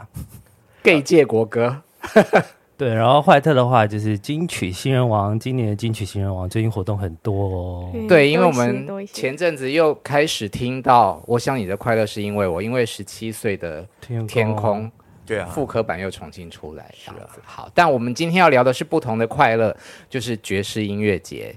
[0.82, 1.82] gay 界国歌。
[2.80, 7.90] 对，然后坏特的话就是金曲新人王，今年的金曲新人王最近活动很多哦。
[7.92, 13.86] 嗯、对，因为我们前阵子又开始听到《我想你的快乐是因为我》，因为十七岁的
[14.26, 14.90] 天空。
[15.26, 17.28] 对啊，复刻版又重新出来，是啊。
[17.44, 19.76] 好，但我们今天要聊的是不同的快乐，
[20.08, 21.54] 就是爵士音乐节。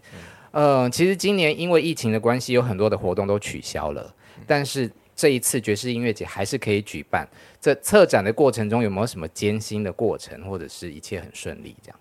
[0.52, 4.14] 嗯、呃，其实今年因为疫情的关系，有很多的活动都取消了，
[4.46, 7.28] 但是这一次爵士音乐节还是可以举办。
[7.62, 12.00] 这策展的过程中有没有什么艰辛的过程，或者是一切很顺利这样？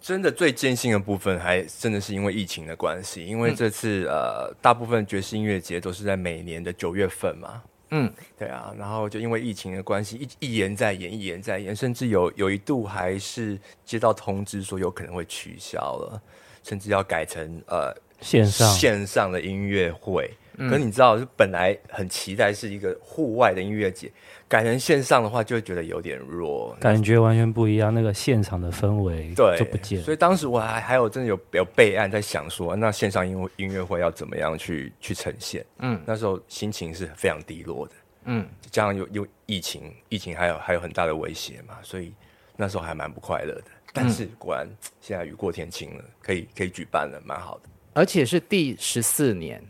[0.00, 3.26] 真的最艰辛的部分，还真的是因为疫情的关系。
[3.26, 7.62] 因为这次、嗯、呃，大部分爵士音乐节都是在每年的九月份嘛。
[7.90, 8.74] 嗯，对啊。
[8.78, 16.22] 然后就因为疫情的关系，一一延再延，一延再延，甚至有有一度还是接到通知说有可能会取消了，
[16.62, 20.30] 甚至要改成呃线上线上的音乐会。
[20.58, 24.10] 可是你知道，就本来很期待是一个户外的音乐节，
[24.48, 27.94] 改成线上的话，就会觉得有点弱，感觉完全不一样。
[27.94, 30.02] 那个现场的氛围对就不见。
[30.02, 35.64] 所以当时我还还有真的有有备案在想说，那线上音音乐会要怎么样去去呈现？
[35.78, 37.92] 嗯，那时候心情是非常低落的。
[38.24, 42.12] 嗯，加上有有疫情，疫情还有还有很大的威胁嘛，所以
[42.56, 43.64] 那时候还蛮不快乐的。
[43.92, 44.68] 但是果然
[45.00, 47.68] 现在雨过天晴了，可以可以举办了，蛮好的。
[47.94, 49.62] 而且是第十四年。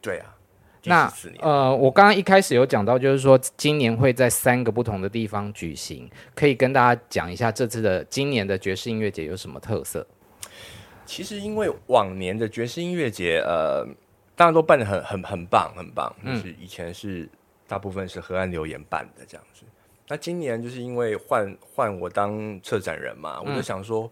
[0.00, 0.34] 对啊，
[0.84, 10.06] 那呃，我刚刚一开始有讲到，就是说今年会在三个不同的地方举行，可以跟大家讲一下这次的今年的爵士音乐节有什么特色？
[11.04, 13.86] 其实因为往年的爵士音乐节，呃，
[14.34, 17.28] 当然都办的很很很棒，很棒，就是以前是
[17.68, 19.64] 大部分是河岸留言办的这样子。
[19.66, 19.72] 嗯、
[20.08, 24.04] 那今年就是因为换换我当策展人嘛，我就想说。
[24.04, 24.10] 嗯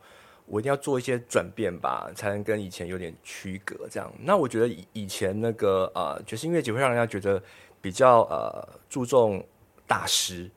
[0.49, 3.87] 我一定要做一些转变吧，才能跟以前有点区隔。
[3.89, 7.43] 这样，那我觉得以以前那个呃爵士音乐节会让人家觉得
[7.81, 9.45] 比较呃注重
[9.87, 10.51] 大师，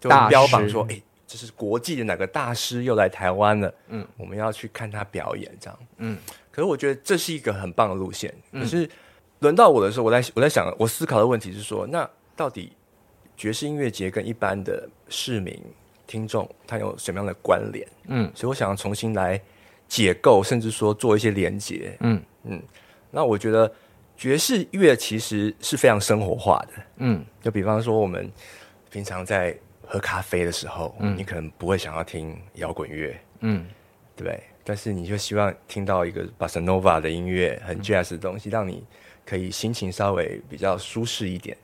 [0.00, 6.18] 就标榜说，哎师，这是国际的哪个大师又来台湾了，嗯，我们要去看他表演，这样，嗯。
[6.50, 8.34] 可是我觉得这是一个很棒的路线。
[8.52, 8.88] 可是
[9.40, 12.72] 轮到我的时候，我在我在想，我思考的问题是说，那到底
[13.36, 15.60] 爵士音乐节跟一般的市民？
[16.08, 17.86] 听众他有什么样的关联？
[18.08, 19.40] 嗯，所以我想要重新来
[19.86, 21.96] 解构，甚至说做一些连接。
[22.00, 22.60] 嗯嗯，
[23.12, 23.72] 那我觉得
[24.16, 26.82] 爵士乐其实是非常生活化的。
[26.96, 28.28] 嗯，就比方说我们
[28.90, 29.56] 平常在
[29.86, 33.66] 喝咖啡的时候，嗯，你可能不会想要听摇滚乐，嗯，
[34.16, 34.42] 对不对？
[34.64, 38.82] 但是你就希望听到一个巴塞诺瓦的音乐，很 jazz 的东西，让你
[39.24, 41.56] 可以心情稍微比较舒适一点。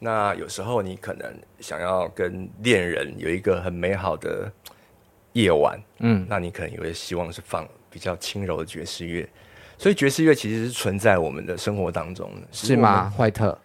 [0.00, 1.26] 那有时候你可能
[1.58, 4.50] 想要跟恋人有一个很美好的
[5.32, 9.28] 夜晚，嗯，那你可能也会希望是放比较轻柔的爵士乐，
[9.76, 13.12] 所以爵士乐其实是存在我们的生活当中的，是吗？
[13.16, 13.58] 怀特，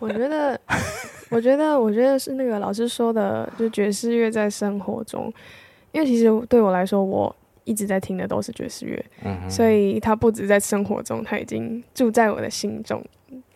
[0.00, 0.58] 我觉得，
[1.30, 5.32] 我觉得，我觉得是那个老师说的，就爵士乐在生活中，
[5.92, 13.04] 因为其实对我来说，我一直在听的都是爵士乐，嗯，所以它不止在生活中，它已经住在我的心中。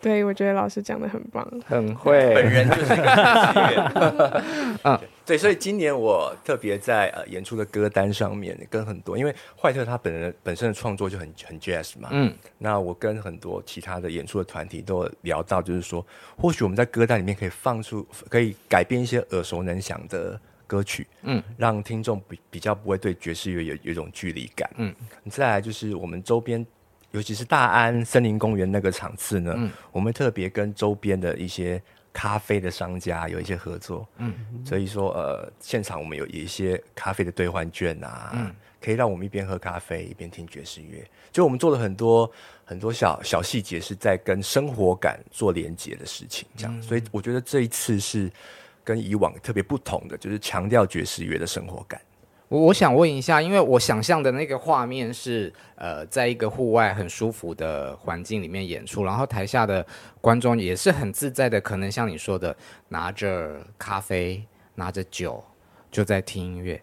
[0.01, 2.33] 对，我觉得老师讲的很棒，很会。
[2.33, 4.43] 本人就是一个
[4.83, 16.05] 嗯， 对，所以今年我特别在呃演出的歌单上面跟很多，因为坏特他本人本身的创作就很很 jazz 嘛，嗯，那我跟很多其他的演出的团体都有聊到，就是说，
[16.37, 24.93] 或许我们在歌单里面可以放出，可以改编一些耳熟能详的歌曲，嗯，让听众比比较不会对爵士乐有有一种距离感，嗯，
[25.31, 26.63] 再来就是我们周边。
[27.13, 34.33] 尤其是大安森林公园那个场次呢，嗯、我们特别跟周边的一些咖啡的商家有一些合作，嗯，
[34.65, 38.51] 所以说呃，现场我们有一些咖啡的兑换券啊，嗯，
[38.81, 41.03] 可以让我们一边喝咖啡一边听爵士乐。
[41.31, 42.31] 就我们做了很多
[42.65, 46.79] 很多小小细节，是在跟生活感做连接的事情，这样。
[46.79, 48.31] 嗯、所以我觉得这一次是
[48.83, 52.01] 跟以往特别不同的，就是强调爵士乐的生活感。
[52.49, 59.83] 我我想问一下，因为我想象的那个画面是，呃，在一个户外很舒服的环境里面演出，然后台下的
[60.21, 62.55] 观众也是很自在的，可能像你说的，
[62.89, 65.43] 拿着咖啡，拿着酒，
[65.89, 66.79] 就在听音乐。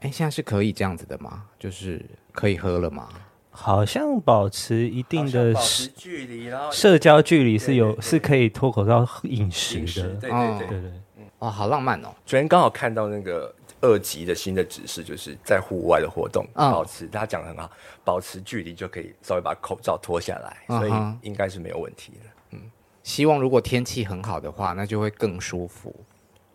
[0.00, 1.44] 哎，现在是可以这样子的吗？
[1.58, 3.08] 就是可以喝了吗？
[3.50, 5.54] 好像保持一定的
[5.96, 9.86] 距离，然后社交距离是有，对对对对，是可以脱口到饮食的。
[9.86, 12.08] 食对对对对对，嗯，哇，好浪漫哦！
[12.26, 13.54] 昨天刚好看到那个。
[13.80, 17.70] 二级的新的指示就是在户外的活动，嗯、保持大家讲得很好，
[18.04, 22.30] 保持距离就可以稍微把口罩脱下来，嗯、所以应该是没有问题的。
[22.52, 22.60] 嗯，
[23.02, 25.94] 希望如果天气很好的话，那就会更舒服。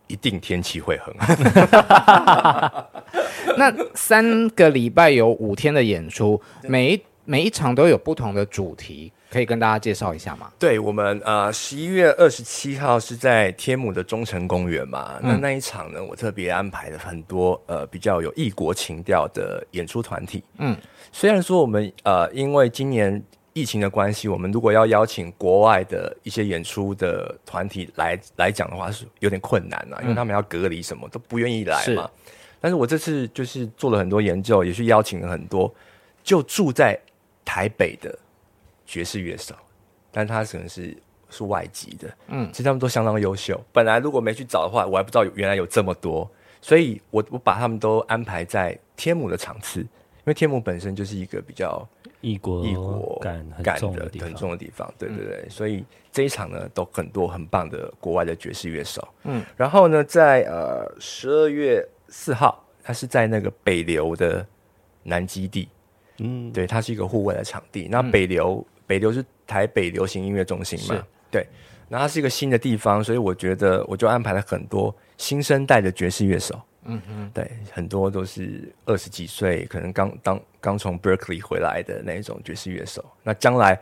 [0.08, 2.92] 一定天气会很好。
[3.58, 9.12] 那三个礼拜有五天的演出，每一每一场都有不同的主题。
[9.34, 10.52] 可以跟大家介绍一下吗？
[10.60, 15.20] 对，我们呃，十一月二十七号是在天母的中城公园嘛。
[15.24, 20.44] 嗯、那那一场呢，我特别安排了很多呃比较有异国情调的演出团体。
[20.60, 20.78] 嗯，
[21.12, 23.22] 虽然说我们呃因为今年
[23.54, 32.04] 疫情的关系，我们如果要邀请国外的一些演出的团体来来讲的话，是有点困难啊，因为他们要隔离，什么都不愿意来嘛。
[32.04, 32.10] 是
[32.62, 35.74] 但是我这次就是做了很多研究，也是邀请了很多
[36.24, 36.98] 就住在
[37.44, 38.16] 台北的。
[38.86, 39.56] 爵士乐手，
[40.12, 40.96] 但他可能是
[41.30, 43.60] 是外籍的，嗯，其实他们都相当优秀。
[43.72, 46.30] 本来如果没去找的话，我还不知道原来有这么多，
[46.62, 49.88] 所以我我把他们都安排在天母的场次，因
[50.26, 51.88] 为天母本身就是一个比较
[52.22, 64.46] 异国异国感很感的重的很重的地方，对对对，所以这一场呢都很多很棒的国外的爵士乐手，嗯，然后呢在呃十二月四号，它是在那个北流的
[65.02, 65.68] 南基地，
[66.20, 71.48] 嗯，对，它是一个户外的场地，那北流、北流是台北流行音乐中心嘛，对，
[71.90, 76.60] 那它是一个新的地方，所以我觉得我就安排了很多新生代的爵士乐手。
[76.86, 83.04] 嗯哼，对，很多都是二十几岁，可能刚当刚从 Berkeley 回来的那一种爵士乐手。
[83.24, 83.80] 那将来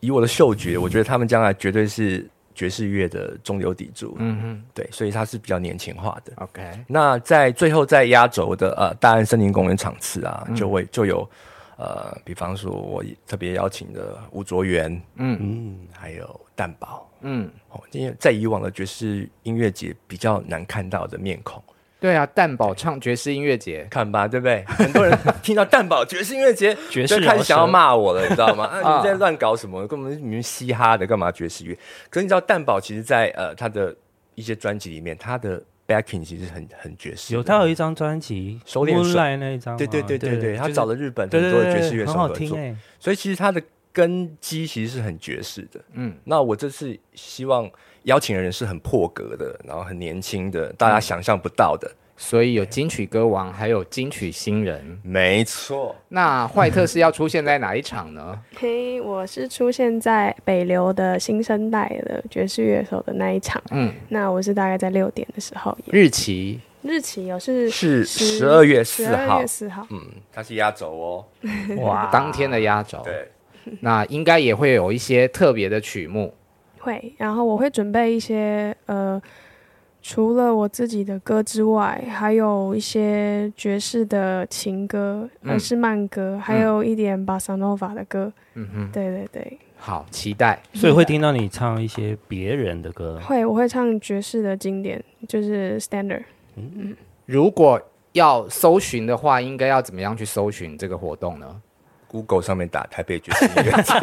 [0.00, 4.16] 以我的嗅觉，我觉得他们将来绝对是爵士乐的中流砥柱。
[4.18, 6.32] 嗯哼，对，所以他是比较年轻化的。
[6.36, 11.26] OK，那在最后在压轴的呃大安森林公园场次啊，就会就有
[11.82, 21.60] 呃，比方说我特别邀请的吴卓源，嗯嗯，还有蛋宝，嗯，哦，因为在以往的爵士音乐节比较难看到的面孔。
[21.98, 24.64] 对啊，蛋宝唱爵士音乐节，看吧，对不对？
[24.66, 28.64] 很多人听到蛋宝爵士音乐节，爵士就开始想要骂我了，你知道吗？
[28.82, 29.84] 啊，你在乱搞什么？
[29.88, 31.74] 根本你们嘻哈的，干嘛爵士乐？
[32.10, 33.94] 可是你知道蛋宝其实在，在呃他的
[34.36, 37.34] 一些专辑里面，他的 backing 其实很很爵士。
[37.34, 43.62] 有他有一张专辑《收敛水》那一张，对对对对对，他找了日本很多的爵士乐手合作，欸、所以其实他的
[43.92, 45.80] 根基其实是很爵士的。
[45.92, 47.70] 嗯，那我这次希望。
[48.04, 51.88] 邀请的人是很破格的，然后很年轻的，大家想象不到的，
[52.22, 55.94] 所以有金曲歌王，还有金曲新人，没错。
[56.08, 58.38] 那坏特是要出现在哪一场呢？
[58.56, 63.60] 嘿，我是出现在北流的新生代的爵士乐手的那一场。
[63.72, 65.76] 嗯，那我是大概在六点的时候。
[65.86, 66.60] 日期？
[66.82, 69.12] 日期有是是十二月四号。
[69.12, 69.84] 十二月四号。
[69.90, 70.00] 嗯，
[70.32, 71.24] 它是压轴哦。
[71.82, 73.02] 哇，当天的压轴。
[73.02, 73.28] 对，
[73.80, 76.32] 那应该也会有一些特别的曲目。
[76.78, 79.20] 会，然后我会准备一些呃，
[80.02, 88.32] 除了我自己的歌之外，还有一些爵士的情歌，而是慢歌，嗯、还有一点巴萨诺瓦的歌。
[88.54, 90.60] 嗯哼，对对对，好期待。
[90.74, 93.20] 所以会听到你唱一些别人的歌。
[93.24, 96.24] 会，我会唱爵士的经典，就是 standard。
[96.56, 97.80] 嗯嗯，如果
[98.12, 101.62] 要搜寻的话，应该要怎么样去搜寻这个活动呢
[102.12, 103.98] ？Google 上面打台北爵士音乐节，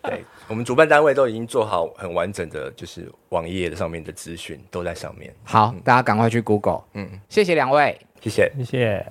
[0.00, 5.34] 对，我们主办单位都已经做好很完整的，就是网页的上面的资讯都在上面。
[5.42, 6.82] 好，嗯、大家赶快去 Google。
[6.92, 9.06] 嗯，谢谢两位，谢谢，谢谢。